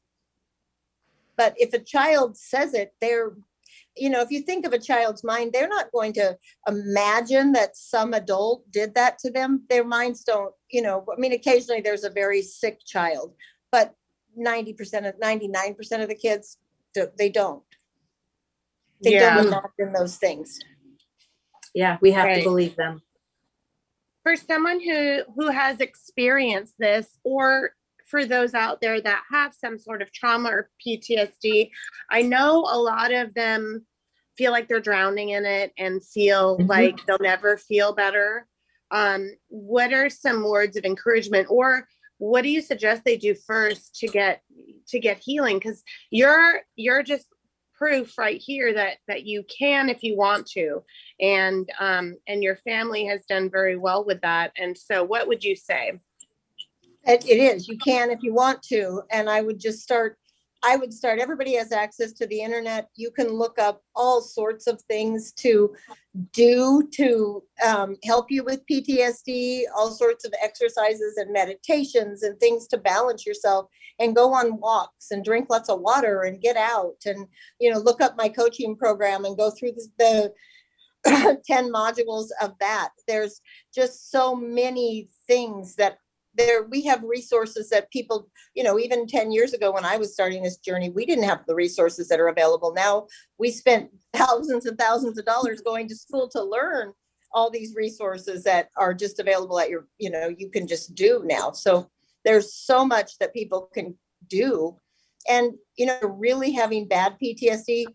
But 1.35 1.55
if 1.57 1.73
a 1.73 1.79
child 1.79 2.37
says 2.37 2.75
it, 2.75 2.93
they're, 3.01 3.33
you 3.95 4.09
know, 4.09 4.21
if 4.21 4.31
you 4.31 4.41
think 4.41 4.65
of 4.65 4.73
a 4.73 4.79
child's 4.79 5.23
mind, 5.23 5.51
they're 5.53 5.67
not 5.67 5.91
going 5.91 6.13
to 6.13 6.37
imagine 6.67 7.51
that 7.53 7.77
some 7.77 8.13
adult 8.13 8.63
did 8.71 8.95
that 8.95 9.19
to 9.19 9.29
them. 9.31 9.63
Their 9.69 9.83
minds 9.83 10.23
don't, 10.23 10.53
you 10.71 10.81
know, 10.81 11.05
I 11.15 11.19
mean, 11.19 11.33
occasionally 11.33 11.81
there's 11.81 12.03
a 12.03 12.09
very 12.09 12.41
sick 12.41 12.79
child, 12.85 13.35
but 13.71 13.93
90% 14.37 15.07
of 15.07 15.19
99% 15.19 16.01
of 16.01 16.09
the 16.09 16.15
kids 16.15 16.57
they 17.17 17.29
don't. 17.29 17.63
They 19.03 19.13
Yeah. 19.13 19.35
don't 19.35 19.47
imagine 19.47 19.93
those 19.93 20.17
things. 20.17 20.59
Yeah, 21.73 21.97
we 22.01 22.11
have 22.11 22.35
to 22.37 22.43
believe 22.43 22.75
them. 22.75 23.01
for 24.23 24.35
someone 24.37 24.79
who 24.79 25.23
who 25.35 25.49
has 25.49 25.81
experienced 25.81 26.75
this 26.79 27.19
or 27.25 27.75
for 28.13 28.25
those 28.25 28.53
out 28.53 28.79
there 28.79 29.01
that 29.01 29.23
have 29.31 29.55
some 29.55 29.79
sort 29.79 30.03
of 30.03 30.11
trauma 30.11 30.47
or 30.49 30.69
PTSD 30.85 31.71
I 32.11 32.21
know 32.21 32.59
a 32.71 32.77
lot 32.77 33.11
of 33.11 33.33
them 33.33 33.87
feel 34.37 34.51
like 34.51 34.67
they're 34.67 34.79
drowning 34.79 35.29
in 35.29 35.45
it 35.45 35.73
and 35.79 36.05
feel 36.05 36.59
Mhm. 36.59 36.69
like 36.69 36.95
they'll 37.07 37.17
never 37.33 37.57
feel 37.57 37.91
better. 37.91 38.47
Um 38.91 39.31
what 39.47 39.91
are 39.93 40.11
some 40.11 40.43
words 40.47 40.77
of 40.77 40.85
encouragement 40.85 41.47
or 41.49 41.87
what 42.19 42.43
do 42.43 42.49
you 42.49 42.61
suggest 42.61 43.01
they 43.03 43.17
do 43.17 43.33
first 43.33 43.95
to 43.95 44.07
get 44.07 44.43
to 44.89 44.99
get 44.99 45.17
healing? 45.17 45.59
Cuz 45.59 45.83
you're 46.11 46.61
you're 46.75 47.01
just 47.01 47.25
proof 47.73 48.15
right 48.19 48.39
here 48.39 48.71
that 48.75 48.97
that 49.07 49.23
you 49.25 49.43
can 49.59 49.89
if 49.89 50.03
you 50.03 50.15
want 50.15 50.45
to. 50.57 50.83
And 51.19 51.67
um 51.79 52.15
and 52.27 52.43
your 52.43 52.57
family 52.57 53.05
has 53.05 53.25
done 53.25 53.49
very 53.49 53.75
well 53.75 54.05
with 54.05 54.21
that. 54.21 54.51
And 54.55 54.77
so 54.77 55.03
what 55.03 55.27
would 55.27 55.43
you 55.43 55.55
say 55.55 55.99
It, 57.05 57.25
it 57.27 57.37
is, 57.37 57.67
you 57.67 57.77
can 57.77 58.11
if 58.11 58.19
you 58.21 58.33
want 58.33 58.61
to, 58.63 59.01
and 59.11 59.29
I 59.29 59.41
would 59.41 59.59
just 59.59 59.81
start, 59.81 60.17
I 60.63 60.77
would 60.77 60.93
start, 60.93 61.19
everybody 61.19 61.55
has 61.55 61.73
access 61.73 62.13
to 62.13 62.27
the 62.27 62.39
internet. 62.39 62.87
You 62.95 63.11
can 63.11 63.27
look 63.27 63.59
up 63.59 63.81
all 63.93 64.21
sorts 64.21 64.67
of 64.67 64.81
things 64.83 65.33
to 65.33 65.75
do 66.31 66.87
to 66.93 67.43
um, 67.65 67.97
help 68.05 68.31
you 68.31 68.45
with 68.45 68.65
PTSD, 68.71 69.63
all 69.75 69.91
sorts 69.91 70.23
of 70.23 70.33
exercises 70.41 71.17
and 71.17 71.33
meditations 71.33 72.23
and 72.23 72.39
things 72.39 72.67
to 72.67 72.77
balance 72.77 73.25
yourself 73.25 73.67
and 73.99 74.15
go 74.15 74.33
on 74.33 74.57
walks 74.57 75.11
and 75.11 75.25
drink 75.25 75.47
lots 75.49 75.67
of 75.67 75.81
water 75.81 76.21
and 76.21 76.41
get 76.41 76.55
out 76.55 76.95
and, 77.05 77.27
you 77.59 77.69
know, 77.69 77.79
look 77.79 77.99
up 77.99 78.15
my 78.15 78.29
coaching 78.29 78.77
program 78.77 79.25
and 79.25 79.37
go 79.37 79.49
through 79.49 79.73
the, 79.73 80.31
the 81.05 81.41
10 81.45 81.71
modules 81.71 82.27
of 82.41 82.53
that. 82.61 82.89
There's 83.07 83.41
just 83.75 84.09
so 84.09 84.33
many 84.35 85.09
things 85.27 85.75
that 85.75 85.97
there 86.35 86.63
we 86.63 86.81
have 86.81 87.03
resources 87.03 87.69
that 87.69 87.91
people 87.91 88.27
you 88.55 88.63
know 88.63 88.79
even 88.79 89.07
10 89.07 89.31
years 89.31 89.53
ago 89.53 89.71
when 89.71 89.85
i 89.85 89.97
was 89.97 90.13
starting 90.13 90.43
this 90.43 90.57
journey 90.57 90.89
we 90.89 91.05
didn't 91.05 91.25
have 91.25 91.45
the 91.47 91.55
resources 91.55 92.07
that 92.07 92.19
are 92.19 92.29
available 92.29 92.73
now. 92.73 93.07
We 93.37 93.51
spent 93.51 93.89
thousands 94.13 94.65
and 94.65 94.77
thousands 94.77 95.17
of 95.17 95.25
dollars 95.25 95.61
going 95.61 95.87
to 95.89 95.95
school 95.95 96.29
to 96.29 96.43
learn 96.43 96.93
all 97.33 97.49
these 97.49 97.75
resources 97.75 98.43
that 98.43 98.69
are 98.77 98.93
just 98.93 99.19
available 99.19 99.59
at 99.59 99.69
your 99.69 99.87
you 99.97 100.09
know 100.09 100.33
you 100.37 100.49
can 100.49 100.67
just 100.67 100.95
do 100.95 101.21
now. 101.25 101.51
So 101.51 101.89
there's 102.25 102.53
so 102.53 102.85
much 102.85 103.17
that 103.19 103.33
people 103.33 103.69
can 103.73 103.95
do. 104.27 104.77
And 105.29 105.53
you 105.77 105.85
know 105.85 105.99
really 106.01 106.51
having 106.51 106.87
bad 106.87 107.15
ptsd 107.21 107.85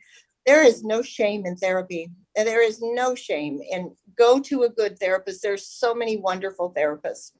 there 0.46 0.64
is 0.64 0.83
no 0.83 1.03
shame 1.03 1.44
in 1.44 1.57
therapy. 1.57 2.11
There 2.35 2.64
is 2.66 2.79
no 2.81 3.14
shame 3.14 3.61
and 3.70 3.90
go 4.16 4.40
to 4.40 4.62
a 4.62 4.70
good 4.70 4.98
therapist. 4.98 5.42
There's 5.42 5.66
so 5.66 5.94
many 5.94 6.16
wonderful 6.16 6.72
therapists 6.74 7.33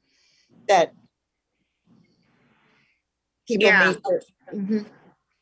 that 0.69 0.93
people 3.47 3.67
Yeah. 3.67 3.93
Mhm. 4.53 4.85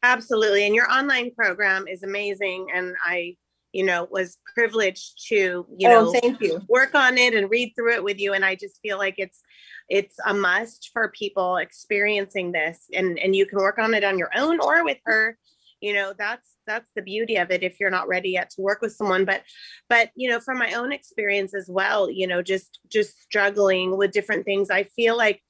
absolutely 0.01 0.65
and 0.65 0.73
your 0.73 0.89
online 0.89 1.31
program 1.35 1.87
is 1.87 2.01
amazing 2.03 2.67
and 2.73 2.95
i 3.05 3.35
you 3.73 3.83
know 3.83 4.07
was 4.09 4.37
privileged 4.55 5.27
to 5.27 5.35
you 5.77 5.87
Oh, 5.89 6.05
know 6.05 6.11
thank 6.13 6.39
you. 6.41 6.61
work 6.69 6.95
on 6.95 7.17
it 7.17 7.33
and 7.35 7.49
read 7.49 7.73
through 7.75 7.93
it 7.95 8.03
with 8.03 8.19
you 8.19 8.33
and 8.33 8.43
i 8.45 8.55
just 8.55 8.79
feel 8.81 8.97
like 8.97 9.15
it's 9.17 9.41
it's 9.89 10.15
a 10.25 10.33
must 10.33 10.89
for 10.93 11.09
people 11.09 11.57
experiencing 11.57 12.51
this 12.53 12.85
and 12.93 13.19
and 13.19 13.35
you 13.35 13.45
can 13.45 13.59
work 13.59 13.77
on 13.77 13.93
it 13.93 14.03
on 14.03 14.17
your 14.17 14.29
own 14.35 14.59
or 14.61 14.83
with 14.85 14.97
her 15.05 15.37
you 15.81 15.93
know 15.93 16.13
that's 16.17 16.55
that's 16.65 16.91
the 16.95 17.01
beauty 17.01 17.35
of 17.35 17.51
it 17.51 17.63
if 17.63 17.79
you're 17.79 17.89
not 17.89 18.07
ready 18.07 18.31
yet 18.31 18.49
to 18.49 18.61
work 18.61 18.81
with 18.81 18.93
someone 18.93 19.25
but 19.25 19.43
but 19.89 20.09
you 20.15 20.29
know 20.29 20.39
from 20.39 20.57
my 20.57 20.73
own 20.73 20.91
experience 20.91 21.53
as 21.53 21.69
well 21.69 22.09
you 22.09 22.27
know 22.27 22.41
just 22.41 22.79
just 22.91 23.21
struggling 23.21 23.97
with 23.97 24.11
different 24.11 24.45
things 24.45 24.69
i 24.69 24.83
feel 24.83 25.17
like 25.17 25.41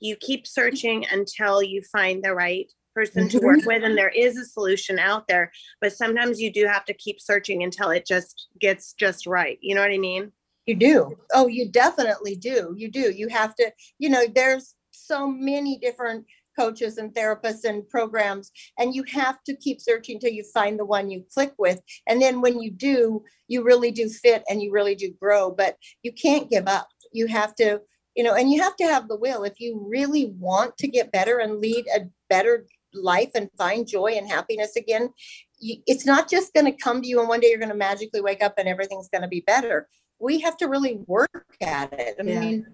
you 0.00 0.16
keep 0.16 0.46
searching 0.46 1.06
until 1.10 1.62
you 1.62 1.80
find 1.92 2.22
the 2.22 2.34
right 2.34 2.70
person 2.94 3.28
to 3.28 3.38
work 3.40 3.58
mm-hmm. 3.58 3.66
with 3.66 3.84
and 3.84 3.96
there 3.96 4.08
is 4.08 4.38
a 4.38 4.44
solution 4.44 4.98
out 4.98 5.28
there 5.28 5.52
but 5.80 5.92
sometimes 5.92 6.40
you 6.40 6.50
do 6.50 6.66
have 6.66 6.84
to 6.84 6.94
keep 6.94 7.20
searching 7.20 7.62
until 7.62 7.90
it 7.90 8.06
just 8.06 8.48
gets 8.58 8.94
just 8.94 9.26
right 9.26 9.58
you 9.60 9.74
know 9.74 9.82
what 9.82 9.90
i 9.90 9.98
mean 9.98 10.32
You 10.66 10.74
do. 10.74 11.16
Oh, 11.32 11.46
you 11.46 11.70
definitely 11.70 12.34
do. 12.34 12.74
You 12.76 12.90
do. 12.90 13.12
You 13.12 13.28
have 13.28 13.54
to, 13.54 13.70
you 14.00 14.08
know, 14.10 14.26
there's 14.34 14.74
so 14.90 15.28
many 15.28 15.78
different 15.78 16.26
coaches 16.56 16.98
and 16.98 17.14
therapists 17.14 17.64
and 17.64 17.88
programs, 17.88 18.50
and 18.78 18.94
you 18.94 19.04
have 19.12 19.42
to 19.44 19.56
keep 19.56 19.80
searching 19.80 20.16
until 20.16 20.32
you 20.32 20.44
find 20.54 20.78
the 20.78 20.84
one 20.84 21.10
you 21.10 21.24
click 21.32 21.54
with. 21.58 21.80
And 22.06 22.20
then 22.20 22.40
when 22.40 22.60
you 22.60 22.70
do, 22.70 23.22
you 23.48 23.62
really 23.62 23.90
do 23.90 24.08
fit 24.08 24.42
and 24.48 24.62
you 24.62 24.72
really 24.72 24.94
do 24.94 25.12
grow, 25.20 25.50
but 25.50 25.76
you 26.02 26.12
can't 26.12 26.50
give 26.50 26.66
up. 26.66 26.88
You 27.12 27.26
have 27.26 27.54
to, 27.56 27.80
you 28.14 28.24
know, 28.24 28.34
and 28.34 28.50
you 28.50 28.62
have 28.62 28.76
to 28.76 28.84
have 28.84 29.08
the 29.08 29.16
will. 29.16 29.44
If 29.44 29.60
you 29.60 29.86
really 29.88 30.32
want 30.38 30.76
to 30.78 30.88
get 30.88 31.12
better 31.12 31.38
and 31.38 31.60
lead 31.60 31.86
a 31.94 32.06
better 32.28 32.66
life 32.94 33.30
and 33.34 33.50
find 33.58 33.86
joy 33.86 34.12
and 34.16 34.28
happiness 34.28 34.76
again, 34.76 35.10
you, 35.58 35.76
it's 35.86 36.06
not 36.06 36.30
just 36.30 36.52
going 36.54 36.66
to 36.66 36.72
come 36.72 37.02
to 37.02 37.08
you 37.08 37.20
and 37.20 37.28
one 37.28 37.40
day 37.40 37.48
you're 37.48 37.58
going 37.58 37.68
to 37.70 37.74
magically 37.76 38.20
wake 38.20 38.42
up 38.42 38.54
and 38.58 38.68
everything's 38.68 39.08
going 39.08 39.22
to 39.22 39.28
be 39.28 39.40
better 39.46 39.88
we 40.18 40.40
have 40.40 40.56
to 40.58 40.66
really 40.66 40.98
work 41.06 41.56
at 41.60 41.92
it. 41.92 42.16
I 42.18 42.22
Yeah. 42.22 42.40
mean, 42.40 42.66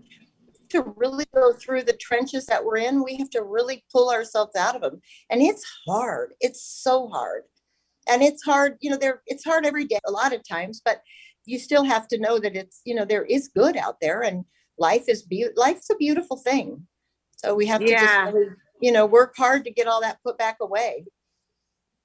to 0.73 0.83
really 0.97 1.25
go 1.35 1.53
through 1.53 1.85
the 1.85 1.93
trenches 1.95 2.47
that 2.47 2.65
we're 2.65 2.79
in, 2.79 3.05
we 3.05 3.17
have 3.17 3.31
to 3.31 3.43
really 3.43 3.85
pull 3.93 4.11
ourselves 4.11 4.57
out 4.57 4.75
of 4.75 4.83
them. 4.83 5.01
And 5.31 5.41
it's 5.41 5.65
hard. 5.87 6.35
It's 6.41 6.63
so 6.63 7.09
hard. 7.09 7.43
And 8.09 8.23
it's 8.23 8.43
hard, 8.43 8.77
you 8.81 8.91
know, 8.91 8.97
there 8.97 9.23
it's 9.27 9.45
hard 9.45 9.65
every 9.65 9.85
day, 9.85 10.01
a 10.07 10.11
lot 10.11 10.33
of 10.33 10.47
times, 10.47 10.83
but 10.85 11.01
you 11.45 11.59
still 11.59 11.85
have 11.85 12.09
to 12.09 12.19
know 12.19 12.39
that 12.39 12.57
it's, 12.57 12.81
you 12.85 12.95
know, 12.95 13.05
there 13.05 13.25
is 13.25 13.49
good 13.49 13.77
out 13.77 13.97
there 14.01 14.23
and 14.23 14.45
life 14.79 15.05
is 15.09 15.23
be 15.23 15.47
life's 15.57 15.91
a 15.91 15.97
beautiful 15.97 16.37
thing. 16.37 16.87
So 17.37 17.55
we 17.55 17.67
have 17.67 17.81
to 17.81 17.91
Yeah. 17.91 18.01
just 18.01 18.35
really, 18.35 18.49
you 18.81 18.93
know, 18.93 19.07
work 19.07 19.35
hard 19.37 19.65
to 19.65 19.71
get 19.71 19.87
all 19.87 20.01
that 20.01 20.19
put 20.25 20.37
back 20.37 20.57
away. 20.61 21.05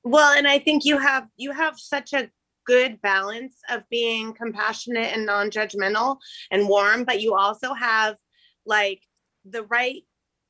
Well, 0.04 0.38
and 0.38 0.48
I 0.48 0.60
think 0.60 0.86
you 0.86 1.00
have 1.00 1.28
you 1.36 1.52
have 1.52 1.80
such 1.80 2.14
a 2.14 2.30
good 2.66 3.02
balance 3.02 3.56
of 3.70 3.84
being 3.90 4.34
compassionate 4.34 5.14
and 5.14 5.26
non-judgmental 5.26 6.18
and 6.52 6.68
warm, 6.68 7.06
but 7.06 7.22
you 7.22 7.34
also 7.34 7.74
have 7.74 8.18
like 8.68 9.02
the 9.46 9.64
right 9.64 10.04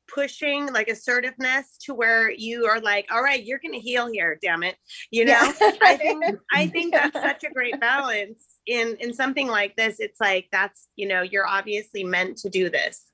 pushing 0.08 0.72
like 0.72 0.88
assertiveness 0.88 1.78
to 1.82 1.94
where 1.94 2.32
you 2.32 2.66
are 2.66 2.80
like, 2.80 3.08
all 3.12 3.22
right, 3.22 3.44
you're 3.44 3.60
gonna 3.64 3.80
heal 3.80 4.08
here, 4.08 4.40
damn 4.42 4.64
it. 4.64 4.76
You 5.12 5.26
know, 5.26 5.54
I 5.82 5.98
think 5.98 6.24
I 6.52 6.68
think 6.68 6.94
that's 6.94 7.14
such 7.14 7.44
a 7.44 7.54
great 7.54 7.80
balance 7.80 8.44
in 8.66 8.98
in 9.00 9.14
something 9.14 9.48
like 9.48 9.76
this. 9.76 10.00
It's 10.00 10.20
like 10.20 10.48
that's 10.52 10.88
you 10.96 11.08
know, 11.08 11.22
you're 11.22 11.48
obviously 11.48 12.04
meant 12.04 12.38
to 12.38 12.50
do 12.50 12.70
this. 12.70 13.06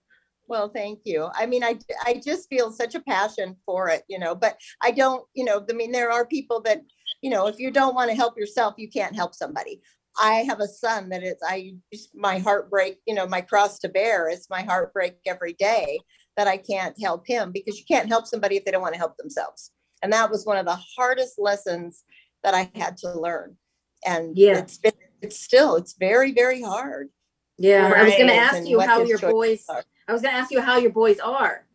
Well, 0.47 0.69
thank 0.69 0.99
you. 1.05 1.29
I 1.33 1.45
mean, 1.45 1.63
I, 1.63 1.79
I 2.05 2.21
just 2.23 2.49
feel 2.49 2.71
such 2.71 2.95
a 2.95 2.99
passion 2.99 3.55
for 3.65 3.89
it, 3.89 4.03
you 4.09 4.19
know, 4.19 4.35
but 4.35 4.59
I 4.81 4.91
don't, 4.91 5.25
you 5.33 5.45
know, 5.45 5.65
I 5.69 5.73
mean, 5.73 5.91
there 5.91 6.11
are 6.11 6.25
people 6.25 6.61
that, 6.61 6.81
you 7.21 7.29
know, 7.29 7.47
if 7.47 7.59
you 7.59 7.71
don't 7.71 7.95
want 7.95 8.09
to 8.09 8.15
help 8.15 8.37
yourself, 8.37 8.73
you 8.77 8.89
can't 8.89 9.15
help 9.15 9.33
somebody. 9.33 9.81
I 10.19 10.45
have 10.47 10.60
a 10.60 10.67
son 10.67 11.10
that 11.10 11.23
is, 11.23 11.36
I, 11.45 11.76
just 11.91 12.15
my 12.15 12.39
heartbreak, 12.39 12.99
you 13.06 13.15
know, 13.15 13.28
my 13.28 13.41
cross 13.41 13.80
to 13.80 13.89
bear 13.89 14.30
is 14.30 14.47
my 14.49 14.62
heartbreak 14.62 15.17
every 15.26 15.54
day 15.54 15.99
that 16.38 16.47
I 16.47 16.58
can't 16.58 16.99
help 17.02 17.28
him 17.28 17.52
because 17.52 17.78
you 17.78 17.86
can't 17.86 18.10
help 18.10 18.28
somebody 18.28 18.58
if 18.58 18.65
they 18.65 18.71
don't 18.71 18.82
want 18.82 18.93
to 18.93 18.99
help 18.99 19.17
themselves. 19.17 19.71
And 20.02 20.12
that 20.13 20.30
was 20.30 20.45
one 20.45 20.58
of 20.58 20.65
the 20.65 20.80
hardest 20.97 21.39
lessons 21.39 22.04
that 22.43 22.54
I 22.54 22.69
had 22.76 22.97
to 22.97 23.19
learn. 23.19 23.58
And 24.06 24.38
Yeah. 24.38 24.58
it's 24.58 24.78
been, 24.78 24.93
it's 25.21 25.39
still, 25.39 25.76
it's 25.76 25.93
very, 25.93 26.32
very 26.34 26.62
hard. 26.62 27.10
Yeah, 27.58 27.93
I 27.95 28.04
was 28.04 28.15
gonna 28.15 28.34
ask 28.34 28.67
you 28.67 28.80
how 28.80 29.04
your 29.04 29.19
boys, 29.19 29.63
are. 29.69 29.84
I 30.08 30.12
was 30.12 30.21
gonna 30.21 30.38
ask 30.38 30.52
you 30.52 30.60
how 30.60 30.78
your 30.78 30.91
boys 30.91 31.19
are. 31.19 31.65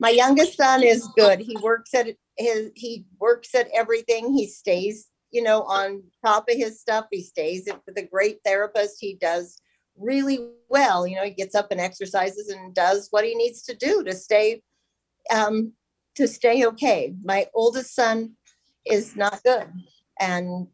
my 0.00 0.10
youngest 0.10 0.56
son 0.56 0.82
is 0.82 1.08
good. 1.16 1.40
He 1.40 1.56
works 1.58 1.94
at 1.94 2.08
his, 2.36 2.70
he 2.74 3.06
works 3.20 3.54
at 3.54 3.68
everything. 3.74 4.32
He 4.32 4.46
stays, 4.48 5.08
you 5.34 5.42
know, 5.42 5.62
on 5.64 6.02
top 6.24 6.48
of 6.48 6.56
his 6.56 6.80
stuff. 6.80 7.06
He 7.10 7.22
stays 7.22 7.68
with 7.86 7.98
a 7.98 8.06
great 8.06 8.38
therapist. 8.44 8.96
He 9.00 9.14
does 9.14 9.58
really 9.98 10.48
well. 10.68 11.06
You 11.06 11.16
know, 11.16 11.24
he 11.24 11.32
gets 11.32 11.54
up 11.54 11.70
and 11.70 11.80
exercises 11.80 12.48
and 12.48 12.74
does 12.74 13.08
what 13.10 13.24
he 13.24 13.34
needs 13.34 13.62
to 13.64 13.74
do 13.74 14.04
to 14.04 14.14
stay 14.14 14.62
um 15.30 15.72
to 16.14 16.28
stay 16.28 16.64
okay. 16.66 17.14
My 17.24 17.46
oldest 17.52 17.94
son 17.94 18.36
is 18.86 19.16
not 19.16 19.42
good 19.42 19.66
and 20.20 20.68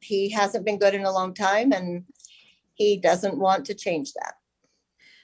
he 0.00 0.30
hasn't 0.30 0.64
been 0.64 0.78
good 0.78 0.94
in 0.94 1.04
a 1.04 1.12
long 1.12 1.34
time 1.34 1.72
and 1.72 2.04
he 2.74 2.96
doesn't 2.96 3.38
want 3.38 3.66
to 3.66 3.74
change 3.74 4.12
that. 4.14 4.34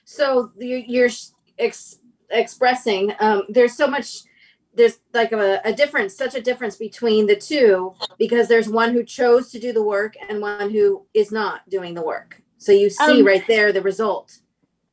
So 0.04 0.52
you're, 0.58 1.10
ex- 1.58 2.00
expressing, 2.30 3.12
um, 3.20 3.44
there's 3.48 3.76
so 3.76 3.86
much, 3.86 4.22
there's 4.74 5.00
like 5.12 5.32
a, 5.32 5.60
a 5.64 5.72
difference, 5.72 6.16
such 6.16 6.34
a 6.34 6.40
difference 6.40 6.76
between 6.76 7.26
the 7.26 7.36
two 7.36 7.94
because 8.18 8.48
there's 8.48 8.68
one 8.68 8.92
who 8.92 9.02
chose 9.02 9.50
to 9.50 9.58
do 9.58 9.72
the 9.72 9.82
work 9.82 10.14
and 10.28 10.40
one 10.40 10.70
who 10.70 11.06
is 11.14 11.32
not 11.32 11.68
doing 11.68 11.94
the 11.94 12.02
work. 12.02 12.40
So 12.58 12.72
you 12.72 12.90
see 12.90 13.20
Um, 13.20 13.26
right 13.26 13.44
there 13.48 13.72
the 13.72 13.82
result. 13.82 14.38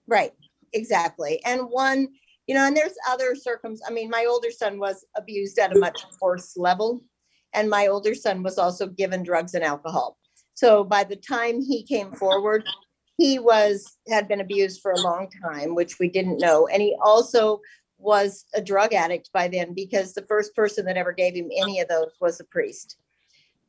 Right, 0.07 0.31
exactly. 0.73 1.43
And 1.45 1.69
one, 1.69 2.07
you 2.47 2.55
know, 2.55 2.65
and 2.65 2.75
there's 2.75 2.95
other 3.09 3.35
circums, 3.35 3.79
I 3.87 3.91
mean, 3.91 4.09
my 4.09 4.25
older 4.27 4.51
son 4.51 4.79
was 4.79 5.05
abused 5.15 5.59
at 5.59 5.75
a 5.75 5.79
much 5.79 5.99
worse 6.21 6.57
level. 6.57 7.01
And 7.53 7.69
my 7.69 7.87
older 7.87 8.13
son 8.13 8.43
was 8.43 8.57
also 8.57 8.87
given 8.87 9.23
drugs 9.23 9.53
and 9.53 9.63
alcohol. 9.63 10.17
So 10.53 10.83
by 10.83 11.03
the 11.03 11.15
time 11.15 11.61
he 11.61 11.83
came 11.83 12.11
forward, 12.13 12.63
he 13.17 13.39
was, 13.39 13.97
had 14.09 14.27
been 14.27 14.41
abused 14.41 14.81
for 14.81 14.91
a 14.91 15.01
long 15.01 15.29
time, 15.43 15.73
which 15.73 15.97
we 15.99 16.09
didn't 16.09 16.39
know. 16.39 16.67
And 16.67 16.81
he 16.81 16.95
also 17.03 17.61
was 17.97 18.45
a 18.53 18.61
drug 18.61 18.93
addict 18.93 19.29
by 19.33 19.47
then 19.47 19.73
because 19.73 20.13
the 20.13 20.25
first 20.27 20.55
person 20.55 20.85
that 20.85 20.97
ever 20.97 21.11
gave 21.11 21.35
him 21.35 21.49
any 21.55 21.79
of 21.79 21.87
those 21.87 22.11
was 22.21 22.39
a 22.39 22.45
priest. 22.45 22.97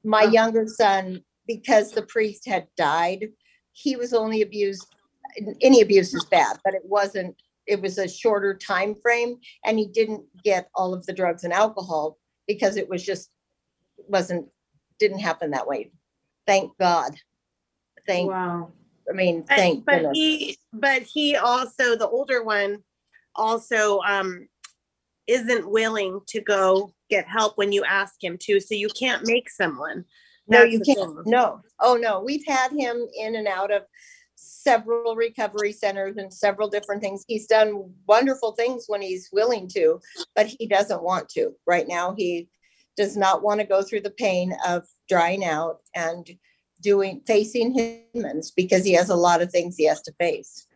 My 0.04 0.24
younger 0.24 0.66
son, 0.66 1.22
because 1.46 1.92
the 1.92 2.02
priest 2.02 2.46
had 2.46 2.66
died, 2.76 3.28
he 3.72 3.96
was 3.96 4.12
only 4.12 4.42
abused 4.42 4.86
any 5.60 5.80
abuse 5.82 6.14
is 6.14 6.24
bad, 6.24 6.56
but 6.64 6.74
it 6.74 6.82
wasn't, 6.84 7.36
it 7.66 7.80
was 7.80 7.98
a 7.98 8.08
shorter 8.08 8.54
time 8.54 8.94
frame, 8.94 9.36
and 9.64 9.78
he 9.78 9.86
didn't 9.86 10.24
get 10.42 10.68
all 10.74 10.94
of 10.94 11.04
the 11.06 11.12
drugs 11.12 11.44
and 11.44 11.52
alcohol 11.52 12.18
because 12.46 12.76
it 12.76 12.88
was 12.88 13.04
just, 13.04 13.30
wasn't, 14.08 14.46
didn't 14.98 15.18
happen 15.18 15.50
that 15.50 15.66
way. 15.66 15.90
Thank 16.46 16.76
God. 16.78 17.12
Thank, 18.06 18.30
Wow. 18.30 18.72
I 19.08 19.12
mean, 19.14 19.42
thank 19.44 19.84
But 19.84 19.96
goodness. 19.96 20.12
he, 20.14 20.58
but 20.72 21.02
he 21.02 21.36
also, 21.36 21.96
the 21.96 22.08
older 22.08 22.42
one, 22.42 22.82
also 23.38 24.00
um 24.00 24.48
isn't 25.28 25.70
willing 25.70 26.20
to 26.26 26.40
go 26.40 26.92
get 27.10 27.26
help 27.28 27.56
when 27.56 27.70
you 27.70 27.84
ask 27.84 28.14
him 28.22 28.36
to. 28.40 28.58
So 28.60 28.74
you 28.74 28.88
can't 28.88 29.26
make 29.26 29.48
someone. 29.50 30.04
No, 30.48 30.60
That's 30.60 30.72
you 30.72 30.80
can't, 30.80 31.26
no, 31.26 31.60
oh, 31.80 31.96
no, 31.96 32.20
we've 32.20 32.46
had 32.46 32.72
him 32.72 33.06
in 33.14 33.36
and 33.36 33.46
out 33.46 33.70
of 33.70 33.82
several 34.34 35.14
recovery 35.14 35.72
centers 35.72 36.16
and 36.16 36.32
several 36.32 36.68
different 36.68 37.02
things. 37.02 37.24
He's 37.28 37.46
done 37.46 37.92
wonderful 38.06 38.52
things 38.52 38.84
when 38.86 39.02
he's 39.02 39.28
willing 39.30 39.68
to, 39.74 40.00
but 40.34 40.46
he 40.46 40.66
doesn't 40.66 41.02
want 41.02 41.28
to. 41.30 41.54
Right 41.66 41.86
now, 41.86 42.14
he 42.16 42.48
does 42.96 43.14
not 43.14 43.42
want 43.42 43.60
to 43.60 43.66
go 43.66 43.82
through 43.82 44.00
the 44.00 44.10
pain 44.10 44.56
of 44.66 44.86
drying 45.08 45.44
out 45.44 45.80
and 45.94 46.26
doing, 46.80 47.20
facing 47.26 48.02
humans 48.14 48.50
because 48.50 48.84
he 48.84 48.94
has 48.94 49.10
a 49.10 49.14
lot 49.14 49.42
of 49.42 49.50
things 49.50 49.76
he 49.76 49.84
has 49.86 50.00
to 50.02 50.12
face. 50.18 50.66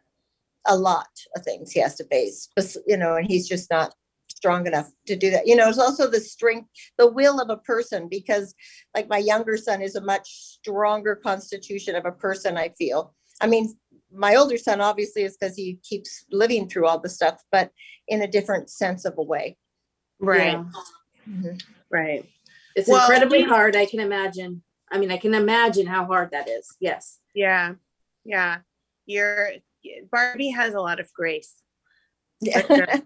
A 0.66 0.76
lot 0.76 1.08
of 1.36 1.42
things 1.42 1.72
he 1.72 1.80
has 1.80 1.96
to 1.96 2.04
face, 2.04 2.48
you 2.86 2.96
know, 2.96 3.16
and 3.16 3.26
he's 3.26 3.48
just 3.48 3.70
not 3.70 3.94
strong 4.30 4.66
enough 4.66 4.90
to 5.06 5.16
do 5.16 5.30
that. 5.30 5.46
You 5.46 5.56
know, 5.56 5.68
it's 5.68 5.78
also 5.78 6.08
the 6.08 6.20
strength, 6.20 6.68
the 6.98 7.06
will 7.10 7.40
of 7.40 7.50
a 7.50 7.56
person 7.58 8.08
because 8.08 8.54
like 8.94 9.08
my 9.08 9.18
younger 9.18 9.56
son 9.56 9.82
is 9.82 9.94
a 9.96 10.00
much 10.00 10.28
stronger 10.32 11.14
constitution 11.16 11.94
of 11.96 12.04
a 12.06 12.12
person, 12.12 12.56
I 12.56 12.70
feel. 12.78 13.14
I 13.40 13.46
mean, 13.46 13.74
my 14.12 14.36
older 14.36 14.56
son 14.58 14.80
obviously 14.80 15.22
is 15.22 15.36
because 15.36 15.56
he 15.56 15.78
keeps 15.82 16.24
living 16.30 16.68
through 16.68 16.86
all 16.86 16.98
the 17.00 17.08
stuff, 17.08 17.42
but 17.50 17.70
in 18.08 18.22
a 18.22 18.26
different 18.28 18.70
sense 18.70 19.04
of 19.04 19.14
a 19.18 19.22
way. 19.22 19.56
Right, 20.20 20.52
Yeah. 20.52 20.64
Mhm. 21.28 21.62
right. 21.90 22.28
It's 22.76 22.88
Well, 22.88 23.00
incredibly 23.00 23.42
we- 23.44 23.48
hard. 23.48 23.74
I 23.76 23.86
can 23.86 24.00
imagine. 24.00 24.62
I 24.90 24.98
mean, 24.98 25.10
I 25.10 25.16
can 25.18 25.34
imagine 25.34 25.86
how 25.86 26.04
hard 26.04 26.30
that 26.32 26.48
is. 26.48 26.76
Yes. 26.78 27.18
Yeah, 27.34 27.74
yeah. 28.24 28.60
You're 29.06 29.52
Barbie 30.10 30.50
has 30.50 30.74
a 30.74 30.80
lot 30.80 31.00
of 31.00 31.12
grace. 31.12 31.56
Yeah. 32.40 32.66
sure. 32.66 32.86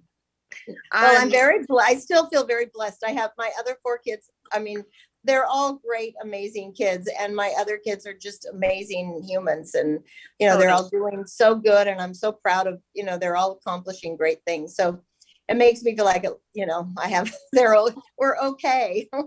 Well, 0.68 1.20
I'm 1.20 1.24
Um, 1.24 1.30
very, 1.30 1.64
bl- 1.66 1.80
I 1.80 1.96
still 1.96 2.28
feel 2.28 2.46
very 2.46 2.66
blessed. 2.72 3.02
I 3.04 3.10
have 3.10 3.32
my 3.36 3.50
other 3.58 3.76
four 3.82 3.98
kids. 3.98 4.30
I 4.52 4.60
mean, 4.60 4.84
they're 5.24 5.44
all 5.44 5.80
great, 5.86 6.14
amazing 6.22 6.72
kids, 6.72 7.10
and 7.18 7.34
my 7.34 7.52
other 7.58 7.78
kids 7.78 8.06
are 8.06 8.14
just 8.14 8.46
amazing 8.46 9.22
humans. 9.26 9.74
And, 9.74 9.98
you 10.38 10.46
know, 10.46 10.56
they're 10.56 10.70
all 10.70 10.88
doing 10.88 11.26
so 11.26 11.56
good, 11.56 11.88
and 11.88 12.00
I'm 12.00 12.14
so 12.14 12.30
proud 12.32 12.68
of, 12.68 12.80
you 12.94 13.04
know, 13.04 13.18
they're 13.18 13.36
all 13.36 13.52
accomplishing 13.52 14.16
great 14.16 14.38
things. 14.46 14.76
So 14.76 15.00
it 15.48 15.56
makes 15.56 15.82
me 15.82 15.96
feel 15.96 16.04
like, 16.04 16.24
you 16.54 16.64
know, 16.64 16.88
I 16.96 17.08
have, 17.08 17.34
they're, 17.52 17.74
all 17.74 17.90
we're 18.16 18.38
okay. 18.38 19.08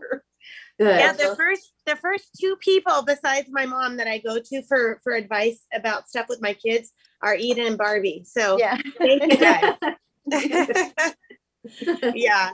Good. 0.80 0.98
yeah, 0.98 1.12
the 1.12 1.36
first 1.36 1.74
the 1.86 1.98
first 1.98 2.30
two 2.40 2.56
people 2.62 3.04
besides 3.06 3.50
my 3.52 3.66
mom 3.66 3.98
that 3.98 4.08
I 4.08 4.18
go 4.20 4.40
to 4.40 4.62
for 4.64 5.02
for 5.04 5.12
advice 5.12 5.66
about 5.74 6.08
stuff 6.08 6.28
with 6.30 6.42
my 6.42 6.54
kids 6.54 6.94
are 7.22 7.36
Eden 7.36 7.68
and 7.68 7.78
Barbie. 7.78 8.24
So 8.26 8.58
Yeah. 8.58 8.78
thank 9.00 9.24
you 9.28 9.38
guys. 10.32 11.14
yeah. 12.14 12.52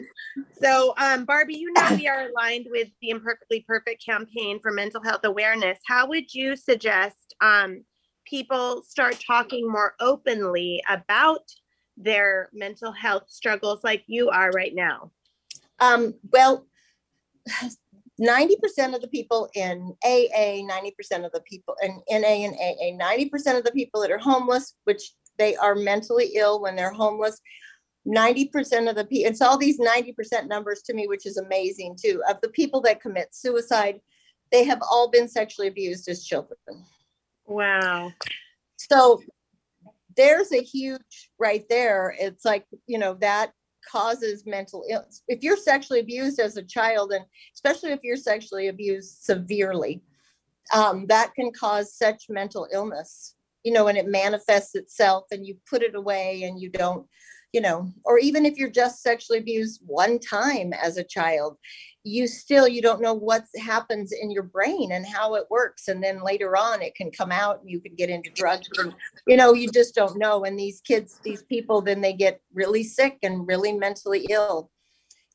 So, 0.61 0.93
um, 0.97 1.25
Barbie, 1.25 1.57
you 1.57 1.71
know 1.73 1.93
we 1.95 2.07
are 2.07 2.29
aligned 2.29 2.67
with 2.69 2.87
the 3.01 3.09
Imperfectly 3.09 3.65
Perfect 3.67 4.03
campaign 4.05 4.59
for 4.61 4.71
mental 4.71 5.03
health 5.03 5.23
awareness. 5.23 5.79
How 5.87 6.07
would 6.07 6.33
you 6.33 6.55
suggest 6.55 7.35
um, 7.41 7.83
people 8.25 8.81
start 8.83 9.21
talking 9.25 9.69
more 9.69 9.95
openly 9.99 10.81
about 10.89 11.43
their 11.97 12.49
mental 12.53 12.91
health 12.91 13.23
struggles 13.27 13.83
like 13.83 14.03
you 14.07 14.29
are 14.29 14.49
right 14.51 14.73
now? 14.73 15.11
Um, 15.79 16.13
well, 16.31 16.65
ninety 18.17 18.55
percent 18.61 18.95
of 18.95 19.01
the 19.01 19.07
people 19.07 19.49
in 19.55 19.93
AA, 20.03 20.61
ninety 20.65 20.91
percent 20.91 21.25
of 21.25 21.31
the 21.31 21.41
people 21.41 21.75
in 21.81 22.01
NA 22.09 22.45
and 22.45 22.55
AA, 22.55 22.95
ninety 22.95 23.29
percent 23.29 23.57
of 23.57 23.63
the 23.63 23.71
people 23.71 24.01
that 24.01 24.11
are 24.11 24.17
homeless, 24.17 24.75
which 24.83 25.13
they 25.37 25.55
are 25.55 25.75
mentally 25.75 26.31
ill 26.35 26.61
when 26.61 26.75
they're 26.75 26.91
homeless. 26.91 27.39
Ninety 28.05 28.45
percent 28.45 28.87
of 28.87 28.95
the 28.95 29.05
people, 29.05 29.31
it's 29.31 29.41
all 29.41 29.57
these 29.57 29.79
ninety 29.79 30.13
percent 30.13 30.47
numbers 30.47 30.81
to 30.83 30.93
me, 30.93 31.07
which 31.07 31.25
is 31.25 31.37
amazing 31.37 31.97
too, 31.99 32.21
of 32.29 32.39
the 32.41 32.49
people 32.49 32.79
that 32.81 33.01
commit 33.01 33.33
suicide, 33.33 33.99
they 34.51 34.63
have 34.63 34.81
all 34.81 35.09
been 35.09 35.27
sexually 35.27 35.67
abused 35.67 36.07
as 36.07 36.23
children. 36.23 36.57
Wow. 37.45 38.11
So 38.77 39.21
there's 40.15 40.51
a 40.51 40.61
huge 40.61 41.31
right 41.39 41.65
there. 41.69 42.15
It's 42.19 42.45
like, 42.45 42.65
you 42.87 42.97
know, 42.97 43.15
that 43.15 43.51
causes 43.89 44.45
mental 44.45 44.85
illness. 44.89 45.23
If 45.27 45.43
you're 45.43 45.57
sexually 45.57 45.99
abused 45.99 46.39
as 46.39 46.57
a 46.57 46.63
child, 46.63 47.11
and 47.11 47.25
especially 47.53 47.91
if 47.91 47.99
you're 48.03 48.17
sexually 48.17 48.67
abused 48.67 49.23
severely, 49.23 50.01
um, 50.73 51.05
that 51.07 51.33
can 51.35 51.51
cause 51.51 51.93
such 51.93 52.25
mental 52.29 52.67
illness, 52.71 53.35
you 53.63 53.71
know, 53.71 53.87
and 53.87 53.97
it 53.97 54.07
manifests 54.07 54.75
itself 54.75 55.25
and 55.31 55.45
you 55.45 55.57
put 55.69 55.83
it 55.83 55.95
away 55.95 56.43
and 56.43 56.59
you 56.59 56.69
don't, 56.69 57.05
you 57.53 57.61
know, 57.61 57.91
or 58.03 58.19
even 58.19 58.45
if 58.45 58.57
you're 58.57 58.69
just 58.69 59.01
sexually 59.01 59.39
abused 59.39 59.81
one 59.85 60.19
time 60.19 60.73
as 60.73 60.97
a 60.97 61.03
child, 61.03 61.57
you 62.05 62.27
still 62.27 62.67
you 62.67 62.83
don't 62.83 63.01
know 63.01 63.15
what 63.15 63.45
happens 63.57 64.11
in 64.11 64.29
your 64.29 64.43
brain 64.43 64.91
and 64.91 65.05
how 65.07 65.33
it 65.33 65.45
works 65.49 65.87
and 65.87 66.03
then 66.03 66.23
later 66.23 66.55
on 66.55 66.81
it 66.81 66.93
can 66.93 67.09
come 67.09 67.31
out 67.31 67.59
and 67.59 67.69
you 67.69 67.79
can 67.79 67.95
get 67.95 68.11
into 68.11 68.29
drugs 68.29 68.69
and 68.77 68.93
you 69.27 69.35
know 69.35 69.53
you 69.53 69.69
just 69.71 69.95
don't 69.95 70.17
know 70.17 70.45
and 70.45 70.57
these 70.57 70.81
kids 70.81 71.19
these 71.23 71.41
people 71.43 71.81
then 71.81 72.01
they 72.01 72.13
get 72.13 72.39
really 72.53 72.83
sick 72.83 73.17
and 73.23 73.47
really 73.47 73.73
mentally 73.73 74.27
ill. 74.29 74.69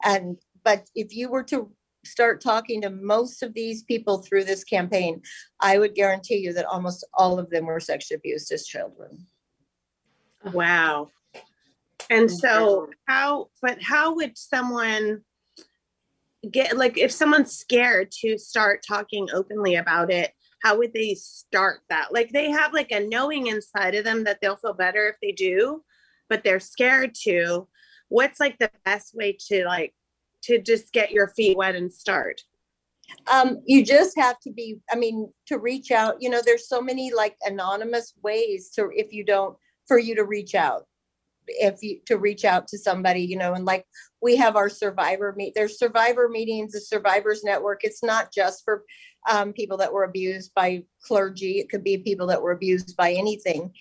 And 0.04 0.38
but 0.64 0.88
if 0.94 1.12
you 1.12 1.28
were 1.28 1.42
to 1.44 1.70
start 2.04 2.40
talking 2.40 2.80
to 2.82 2.90
most 2.90 3.42
of 3.42 3.52
these 3.52 3.82
people 3.82 4.18
through 4.18 4.44
this 4.44 4.64
campaign 4.64 5.20
i 5.60 5.76
would 5.76 5.94
guarantee 5.94 6.36
you 6.36 6.52
that 6.52 6.64
almost 6.64 7.06
all 7.12 7.38
of 7.38 7.50
them 7.50 7.66
were 7.66 7.80
sexually 7.80 8.16
abused 8.16 8.52
as 8.52 8.64
children. 8.64 9.26
Wow. 10.54 11.10
And 12.08 12.28
mm-hmm. 12.28 12.36
so 12.36 12.88
how, 13.06 13.48
but 13.60 13.82
how 13.82 14.14
would 14.14 14.38
someone 14.38 15.22
get, 16.50 16.76
like, 16.76 16.98
if 16.98 17.10
someone's 17.10 17.52
scared 17.52 18.10
to 18.22 18.38
start 18.38 18.84
talking 18.86 19.28
openly 19.32 19.76
about 19.76 20.10
it, 20.10 20.32
how 20.62 20.78
would 20.78 20.92
they 20.92 21.14
start 21.14 21.80
that? 21.88 22.12
Like, 22.12 22.30
they 22.30 22.50
have 22.50 22.72
like 22.72 22.92
a 22.92 23.00
knowing 23.00 23.46
inside 23.48 23.94
of 23.94 24.04
them 24.04 24.24
that 24.24 24.38
they'll 24.40 24.56
feel 24.56 24.74
better 24.74 25.08
if 25.08 25.16
they 25.22 25.32
do, 25.32 25.82
but 26.28 26.44
they're 26.44 26.60
scared 26.60 27.14
to. 27.22 27.66
What's 28.08 28.40
like 28.40 28.58
the 28.58 28.70
best 28.84 29.14
way 29.14 29.36
to 29.48 29.64
like, 29.64 29.94
to 30.42 30.60
just 30.60 30.92
get 30.92 31.12
your 31.12 31.28
feet 31.28 31.56
wet 31.56 31.76
and 31.76 31.92
start? 31.92 32.42
um 33.30 33.60
you 33.66 33.84
just 33.84 34.16
have 34.18 34.38
to 34.40 34.50
be 34.50 34.78
i 34.92 34.96
mean 34.96 35.30
to 35.46 35.58
reach 35.58 35.90
out 35.90 36.16
you 36.20 36.30
know 36.30 36.40
there's 36.44 36.68
so 36.68 36.80
many 36.80 37.12
like 37.12 37.36
anonymous 37.42 38.14
ways 38.22 38.70
to 38.70 38.90
if 38.94 39.12
you 39.12 39.24
don't 39.24 39.56
for 39.86 39.98
you 39.98 40.14
to 40.14 40.24
reach 40.24 40.54
out 40.54 40.86
if 41.46 41.82
you 41.82 42.00
to 42.06 42.18
reach 42.18 42.44
out 42.44 42.68
to 42.68 42.78
somebody, 42.78 43.22
you 43.22 43.36
know, 43.36 43.54
and 43.54 43.64
like 43.64 43.86
we 44.22 44.36
have 44.36 44.56
our 44.56 44.68
survivor 44.68 45.34
meet. 45.36 45.54
There's 45.54 45.78
survivor 45.78 46.28
meetings, 46.28 46.72
the 46.72 46.80
Survivors 46.80 47.42
Network. 47.44 47.84
It's 47.84 48.02
not 48.02 48.32
just 48.32 48.64
for 48.64 48.84
um, 49.28 49.52
people 49.52 49.76
that 49.78 49.92
were 49.92 50.04
abused 50.04 50.52
by 50.54 50.84
clergy. 51.02 51.58
It 51.58 51.68
could 51.68 51.84
be 51.84 51.98
people 51.98 52.26
that 52.28 52.42
were 52.42 52.52
abused 52.52 52.96
by 52.96 53.12
anything. 53.12 53.72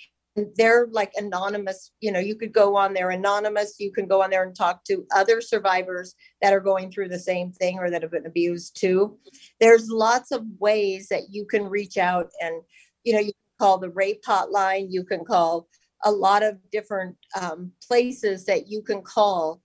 They're 0.56 0.88
like 0.91 1.12
anonymous. 1.17 1.91
You 2.00 2.12
know, 2.12 2.19
you 2.19 2.36
could 2.36 2.54
go 2.54 2.78
on 2.78 2.93
there 2.93 3.10
anonymous. 3.10 3.76
You 3.80 3.91
can 3.91 4.08
go 4.08 4.22
on 4.22 4.30
there 4.30 4.43
and 4.43 4.56
talk 4.56 4.84
to 4.86 5.06
other 5.13 5.41
survivors 5.41 6.15
that 6.41 6.54
are 6.54 6.62
going 6.62 6.91
through 6.91 7.10
the 7.10 7.19
same 7.19 7.52
thing 7.52 7.78
or 7.80 7.89
that 7.89 8.02
have 8.02 8.12
been 8.12 8.26
abused 8.26 8.80
too. 8.80 9.17
There's 9.60 9.89
lots 9.89 10.32
of 10.32 10.43
ways 10.60 11.08
that 11.10 11.24
you 11.30 11.45
can 11.45 11.65
reach 11.65 11.98
out 11.98 12.30
and, 12.41 12.62
you 13.04 13.13
know, 13.13 13.19
you 13.19 13.34
can 13.34 13.65
call 13.65 13.78
the 13.80 13.89
rape 13.89 14.24
hotline. 14.24 14.88
You 14.89 15.04
can 15.04 15.26
call 15.26 15.67
a 16.03 16.12
lot 16.12 16.43
of 16.43 16.57
different 16.71 17.15
um, 17.39 17.71
places 17.85 18.45
that 18.45 18.67
you 18.67 18.81
can 18.81 19.01
call 19.01 19.62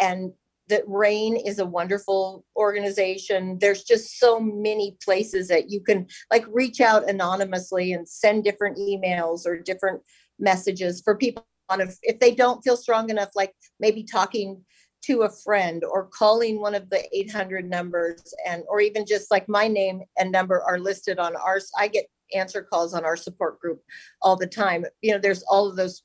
and 0.00 0.32
that 0.68 0.86
RAINN 0.86 1.36
is 1.36 1.58
a 1.58 1.66
wonderful 1.66 2.44
organization. 2.56 3.58
There's 3.60 3.82
just 3.82 4.18
so 4.18 4.40
many 4.40 4.96
places 5.02 5.48
that 5.48 5.68
you 5.68 5.80
can 5.80 6.06
like 6.30 6.44
reach 6.48 6.80
out 6.80 7.08
anonymously 7.08 7.92
and 7.92 8.08
send 8.08 8.44
different 8.44 8.78
emails 8.78 9.46
or 9.46 9.58
different 9.58 10.00
messages 10.38 11.02
for 11.02 11.16
people. 11.16 11.44
On 11.68 11.80
if, 11.80 11.96
if 12.02 12.18
they 12.18 12.34
don't 12.34 12.62
feel 12.62 12.76
strong 12.76 13.10
enough 13.10 13.30
like 13.36 13.54
maybe 13.78 14.02
talking 14.02 14.64
to 15.04 15.22
a 15.22 15.30
friend 15.30 15.84
or 15.84 16.08
calling 16.08 16.60
one 16.60 16.74
of 16.74 16.90
the 16.90 17.02
800 17.16 17.68
numbers 17.68 18.34
and 18.46 18.64
or 18.68 18.80
even 18.80 19.06
just 19.06 19.30
like 19.30 19.48
my 19.48 19.68
name 19.68 20.02
and 20.18 20.32
number 20.32 20.62
are 20.62 20.80
listed 20.80 21.20
on 21.20 21.36
ours 21.36 21.70
i 21.78 21.86
get 21.86 22.06
answer 22.34 22.62
calls 22.62 22.94
on 22.94 23.04
our 23.04 23.16
support 23.16 23.60
group 23.60 23.82
all 24.22 24.36
the 24.36 24.46
time. 24.46 24.84
You 25.02 25.12
know, 25.12 25.18
there's 25.18 25.42
all 25.44 25.68
of 25.68 25.76
those 25.76 26.02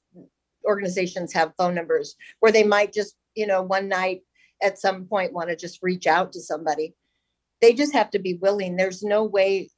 organizations 0.66 1.34
have 1.34 1.54
phone 1.58 1.76
numbers 1.76 2.16
where 2.40 2.52
they 2.52 2.64
might 2.64 2.94
just, 2.94 3.16
you 3.36 3.48
know, 3.48 3.62
one 3.62 3.88
night 3.88 4.22
at 4.62 4.80
some 4.80 5.06
point 5.06 5.34
want 5.34 5.50
to 5.50 5.56
just 5.56 5.80
reach 5.82 6.08
out 6.08 6.32
to 6.34 6.42
somebody. 6.42 6.96
They 7.62 7.74
just 7.74 7.94
have 7.94 8.10
to 8.12 8.20
be 8.20 8.36
willing. 8.36 8.76
There's 8.76 9.04
no 9.04 9.24
way 9.24 9.70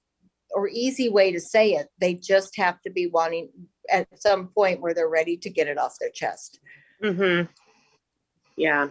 or 0.51 0.69
easy 0.69 1.09
way 1.09 1.31
to 1.31 1.39
say 1.39 1.71
it. 1.73 1.87
They 1.99 2.13
just 2.13 2.55
have 2.57 2.81
to 2.83 2.89
be 2.89 3.07
wanting 3.07 3.49
at 3.91 4.07
some 4.21 4.47
point 4.47 4.81
where 4.81 4.93
they're 4.93 5.09
ready 5.09 5.37
to 5.37 5.49
get 5.49 5.67
it 5.67 5.77
off 5.77 5.95
their 5.99 6.09
chest. 6.09 6.59
Mm-hmm. 7.03 7.51
Yeah. 8.55 8.87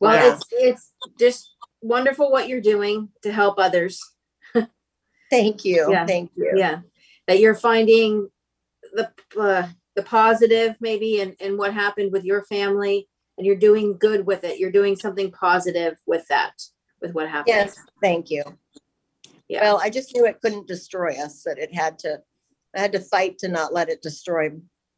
Well, 0.00 0.14
Yeah. 0.14 0.34
it's 0.34 0.44
it's 0.50 0.92
just 1.18 1.54
wonderful 1.82 2.30
what 2.30 2.48
you're 2.48 2.60
doing 2.60 3.10
to 3.22 3.32
help 3.32 3.58
others. 3.58 4.00
Thank 5.30 5.64
you. 5.64 5.88
Yeah. 5.90 6.06
Thank 6.06 6.32
you. 6.36 6.52
Yeah, 6.56 6.80
that 7.26 7.38
you're 7.38 7.54
finding 7.54 8.28
the 8.92 9.10
uh, 9.38 9.68
the 9.94 10.02
positive 10.02 10.76
maybe 10.80 11.20
and 11.20 11.34
in 11.40 11.56
what 11.56 11.72
happened 11.72 12.12
with 12.12 12.24
your 12.24 12.42
family, 12.44 13.08
and 13.38 13.46
you're 13.46 13.56
doing 13.56 13.96
good 13.98 14.26
with 14.26 14.44
it. 14.44 14.58
You're 14.58 14.70
doing 14.70 14.96
something 14.96 15.30
positive 15.30 15.96
with 16.06 16.26
that, 16.28 16.60
with 17.00 17.12
what 17.14 17.28
happened. 17.28 17.48
Yes, 17.48 17.76
thank 18.02 18.30
you. 18.30 18.42
Yeah. 19.48 19.62
Well, 19.62 19.80
I 19.82 19.90
just 19.90 20.14
knew 20.14 20.26
it 20.26 20.40
couldn't 20.40 20.68
destroy 20.68 21.20
us, 21.20 21.42
that 21.44 21.58
it 21.58 21.74
had 21.74 21.98
to, 22.00 22.20
I 22.76 22.80
had 22.80 22.92
to 22.92 23.00
fight 23.00 23.38
to 23.38 23.48
not 23.48 23.72
let 23.72 23.88
it 23.88 24.02
destroy, 24.02 24.50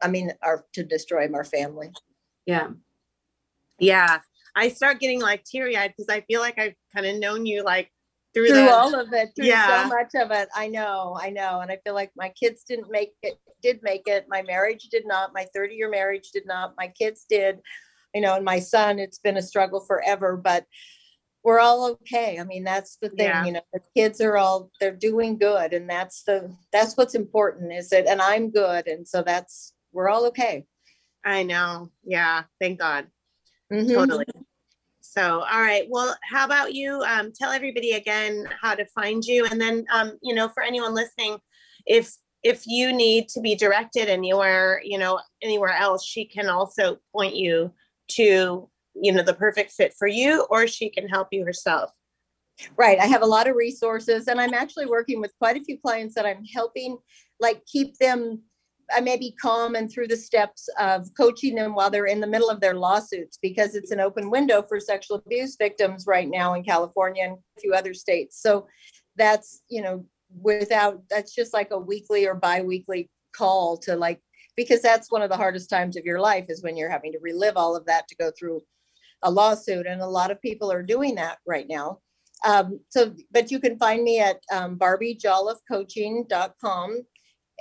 I 0.02 0.08
mean, 0.08 0.32
our, 0.42 0.66
to 0.74 0.82
destroy 0.82 1.26
our 1.32 1.44
family. 1.44 1.90
Yeah. 2.44 2.68
Yeah. 3.78 4.18
I 4.56 4.68
start 4.68 5.00
getting 5.00 5.20
like 5.22 5.44
teary 5.44 5.76
eyed 5.76 5.94
because 5.96 6.14
I 6.14 6.22
feel 6.22 6.40
like 6.40 6.58
I've 6.58 6.74
kind 6.94 7.06
of 7.06 7.18
known 7.18 7.46
you 7.46 7.62
like 7.62 7.91
through, 8.34 8.48
Through 8.48 8.68
all 8.70 8.94
of 8.98 9.12
it, 9.12 9.30
through 9.36 9.46
Yeah. 9.46 9.82
so 9.84 9.88
much 9.88 10.12
of 10.14 10.30
it. 10.30 10.48
I 10.54 10.66
know, 10.68 11.18
I 11.20 11.30
know. 11.30 11.60
And 11.60 11.70
I 11.70 11.78
feel 11.84 11.94
like 11.94 12.10
my 12.16 12.30
kids 12.30 12.64
didn't 12.64 12.90
make 12.90 13.12
it, 13.22 13.34
did 13.62 13.80
make 13.82 14.02
it. 14.06 14.26
My 14.28 14.42
marriage 14.42 14.84
did 14.90 15.06
not. 15.06 15.34
My 15.34 15.46
30 15.54 15.74
year 15.74 15.90
marriage 15.90 16.30
did 16.32 16.46
not. 16.46 16.74
My 16.78 16.88
kids 16.88 17.26
did. 17.28 17.60
You 18.14 18.20
know, 18.20 18.34
and 18.36 18.44
my 18.44 18.58
son, 18.58 18.98
it's 18.98 19.18
been 19.18 19.36
a 19.36 19.42
struggle 19.42 19.80
forever, 19.80 20.36
but 20.36 20.66
we're 21.44 21.60
all 21.60 21.86
okay. 21.90 22.38
I 22.38 22.44
mean, 22.44 22.62
that's 22.64 22.96
the 23.02 23.08
thing, 23.08 23.26
Yeah. 23.26 23.44
you 23.44 23.52
know, 23.52 23.62
the 23.72 23.80
kids 23.96 24.20
are 24.20 24.36
all, 24.36 24.70
they're 24.80 24.94
doing 24.94 25.38
good. 25.38 25.72
And 25.72 25.88
that's 25.90 26.22
the, 26.22 26.54
that's 26.72 26.96
what's 26.96 27.14
important 27.14 27.72
is 27.72 27.92
it, 27.92 28.06
and 28.06 28.20
I'm 28.22 28.50
good. 28.50 28.86
And 28.86 29.06
so 29.08 29.22
that's, 29.22 29.74
we're 29.92 30.08
all 30.08 30.26
okay. 30.26 30.66
I 31.24 31.42
know. 31.42 31.90
Yeah. 32.04 32.44
Thank 32.60 32.78
God. 32.78 33.08
Mhm. 33.72 33.92
Totally. 33.92 34.26
So, 35.12 35.40
all 35.40 35.60
right. 35.60 35.86
Well, 35.90 36.16
how 36.22 36.46
about 36.46 36.72
you 36.72 37.02
um, 37.02 37.32
tell 37.34 37.52
everybody 37.52 37.92
again 37.92 38.46
how 38.62 38.74
to 38.74 38.86
find 38.86 39.22
you, 39.22 39.46
and 39.50 39.60
then 39.60 39.84
um, 39.92 40.18
you 40.22 40.34
know, 40.34 40.48
for 40.48 40.62
anyone 40.62 40.94
listening, 40.94 41.36
if 41.84 42.14
if 42.42 42.62
you 42.66 42.94
need 42.94 43.28
to 43.28 43.40
be 43.42 43.54
directed 43.54 44.08
anywhere, 44.08 44.80
you 44.82 44.96
know, 44.96 45.20
anywhere 45.42 45.76
else, 45.76 46.02
she 46.06 46.24
can 46.24 46.48
also 46.48 46.96
point 47.14 47.36
you 47.36 47.70
to 48.12 48.70
you 48.94 49.12
know 49.12 49.22
the 49.22 49.34
perfect 49.34 49.72
fit 49.72 49.92
for 49.98 50.08
you, 50.08 50.46
or 50.48 50.66
she 50.66 50.88
can 50.88 51.06
help 51.06 51.28
you 51.30 51.44
herself. 51.44 51.90
Right. 52.78 52.98
I 52.98 53.04
have 53.04 53.22
a 53.22 53.26
lot 53.26 53.48
of 53.48 53.56
resources 53.56 54.28
and 54.28 54.40
I'm 54.40 54.54
actually 54.54 54.86
working 54.86 55.20
with 55.20 55.32
quite 55.38 55.56
a 55.56 55.64
few 55.64 55.78
clients 55.78 56.14
that 56.14 56.26
I'm 56.26 56.44
helping 56.44 56.98
like 57.40 57.64
keep 57.66 57.96
them 57.96 58.42
I 58.94 59.00
may 59.00 59.16
be 59.16 59.32
calm 59.32 59.74
and 59.74 59.90
through 59.90 60.08
the 60.08 60.16
steps 60.16 60.68
of 60.78 61.08
coaching 61.16 61.54
them 61.54 61.74
while 61.74 61.90
they're 61.90 62.06
in 62.06 62.20
the 62.20 62.26
middle 62.26 62.50
of 62.50 62.60
their 62.60 62.74
lawsuits 62.74 63.38
because 63.40 63.74
it's 63.74 63.90
an 63.90 64.00
open 64.00 64.30
window 64.30 64.62
for 64.62 64.80
sexual 64.80 65.18
abuse 65.18 65.56
victims 65.56 66.06
right 66.06 66.28
now 66.28 66.54
in 66.54 66.64
California 66.64 67.24
and 67.24 67.38
a 67.56 67.60
few 67.60 67.74
other 67.74 67.94
states. 67.94 68.40
So 68.40 68.66
that's, 69.16 69.62
you 69.68 69.82
know, 69.82 70.04
without 70.40 71.02
that's 71.10 71.34
just 71.34 71.52
like 71.52 71.70
a 71.70 71.78
weekly 71.78 72.26
or 72.26 72.34
bi-weekly 72.34 73.10
call 73.34 73.76
to 73.76 73.94
like 73.94 74.20
because 74.56 74.80
that's 74.80 75.10
one 75.10 75.22
of 75.22 75.30
the 75.30 75.36
hardest 75.36 75.68
times 75.68 75.96
of 75.96 76.04
your 76.04 76.20
life 76.20 76.46
is 76.48 76.62
when 76.62 76.76
you're 76.76 76.90
having 76.90 77.12
to 77.12 77.18
relive 77.20 77.56
all 77.56 77.76
of 77.76 77.84
that 77.86 78.08
to 78.08 78.16
go 78.16 78.30
through 78.38 78.60
a 79.22 79.30
lawsuit 79.30 79.86
and 79.86 80.00
a 80.00 80.06
lot 80.06 80.30
of 80.30 80.40
people 80.40 80.72
are 80.72 80.82
doing 80.82 81.14
that 81.14 81.38
right 81.46 81.66
now 81.68 81.98
um, 82.44 82.80
so, 82.88 83.14
but 83.30 83.50
you 83.50 83.60
can 83.60 83.78
find 83.78 84.02
me 84.02 84.20
at 84.20 84.40
um, 84.50 84.78
barbijolliffe.coaching.com. 84.78 87.02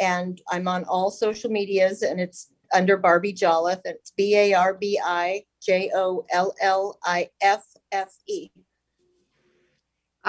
And 0.02 0.42
I'm 0.50 0.68
on 0.68 0.84
all 0.86 1.12
social 1.12 1.52
medias 1.52 2.02
and 2.02 2.20
it's 2.20 2.52
under 2.74 2.98
Barbi 2.98 3.32
Jolliffe. 3.32 3.82
and 3.86 3.96
It's 3.96 4.12
B 4.18 4.36
A 4.36 4.54
R 4.56 4.74
B 4.74 5.00
I 5.04 5.44
J 5.62 5.92
O 5.94 6.26
L 6.32 6.54
L 6.60 6.98
I 7.06 7.30
F 7.42 7.64
F 7.92 8.10
E. 8.28 8.50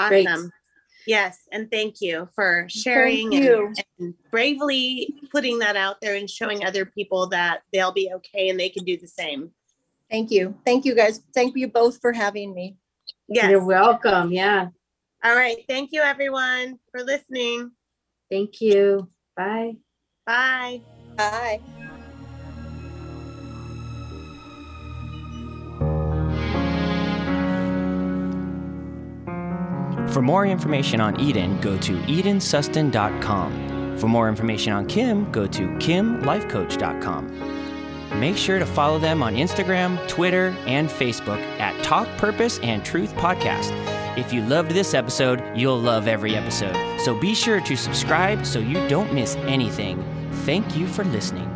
Great. 0.08 0.28
Awesome. 0.28 0.52
Yes, 1.06 1.40
and 1.50 1.68
thank 1.70 2.00
you 2.00 2.28
for 2.34 2.66
sharing 2.68 3.34
and- 3.34 3.76
and 3.98 4.14
bravely 4.30 5.12
putting 5.32 5.58
that 5.58 5.74
out 5.74 6.00
there 6.00 6.14
and 6.14 6.30
showing 6.30 6.64
other 6.64 6.84
people 6.86 7.26
that 7.28 7.62
they'll 7.72 7.92
be 7.92 8.12
okay 8.12 8.50
and 8.50 8.60
they 8.60 8.68
can 8.68 8.84
do 8.84 8.96
the 8.96 9.08
same. 9.08 9.52
Thank 10.10 10.30
you. 10.30 10.54
Thank 10.64 10.84
you 10.84 10.94
guys. 10.94 11.22
Thank 11.34 11.56
you 11.56 11.66
both 11.66 12.00
for 12.00 12.12
having 12.12 12.54
me. 12.54 12.76
Yes. 13.26 13.50
You're 13.50 13.64
welcome. 13.64 14.30
Yeah. 14.30 14.68
All 15.24 15.34
right. 15.34 15.64
Thank 15.68 15.90
you, 15.92 16.02
everyone, 16.02 16.78
for 16.90 17.02
listening. 17.02 17.72
Thank 18.30 18.60
you. 18.60 19.08
Bye. 19.36 19.76
Bye. 20.26 20.82
Bye. 21.16 21.60
For 30.12 30.20
more 30.20 30.44
information 30.44 31.00
on 31.00 31.18
Eden, 31.18 31.58
go 31.60 31.78
to 31.78 31.96
edensuston.com. 32.02 33.98
For 33.98 34.08
more 34.08 34.28
information 34.28 34.74
on 34.74 34.86
Kim, 34.86 35.30
go 35.32 35.46
to 35.46 35.62
kimlifecoach.com. 35.78 38.20
Make 38.20 38.36
sure 38.36 38.58
to 38.58 38.66
follow 38.66 38.98
them 38.98 39.22
on 39.22 39.36
Instagram, 39.36 40.06
Twitter, 40.08 40.54
and 40.66 40.88
Facebook 40.88 41.40
at 41.58 41.82
Talk 41.82 42.06
Purpose 42.18 42.58
and 42.58 42.84
Truth 42.84 43.14
Podcast. 43.14 43.70
If 44.16 44.32
you 44.32 44.42
loved 44.42 44.72
this 44.72 44.94
episode, 44.94 45.42
you'll 45.56 45.78
love 45.80 46.06
every 46.06 46.36
episode. 46.36 46.76
So 47.00 47.18
be 47.18 47.34
sure 47.34 47.60
to 47.60 47.76
subscribe 47.76 48.44
so 48.44 48.58
you 48.58 48.86
don't 48.88 49.12
miss 49.14 49.36
anything. 49.36 50.04
Thank 50.44 50.76
you 50.76 50.86
for 50.86 51.04
listening. 51.04 51.51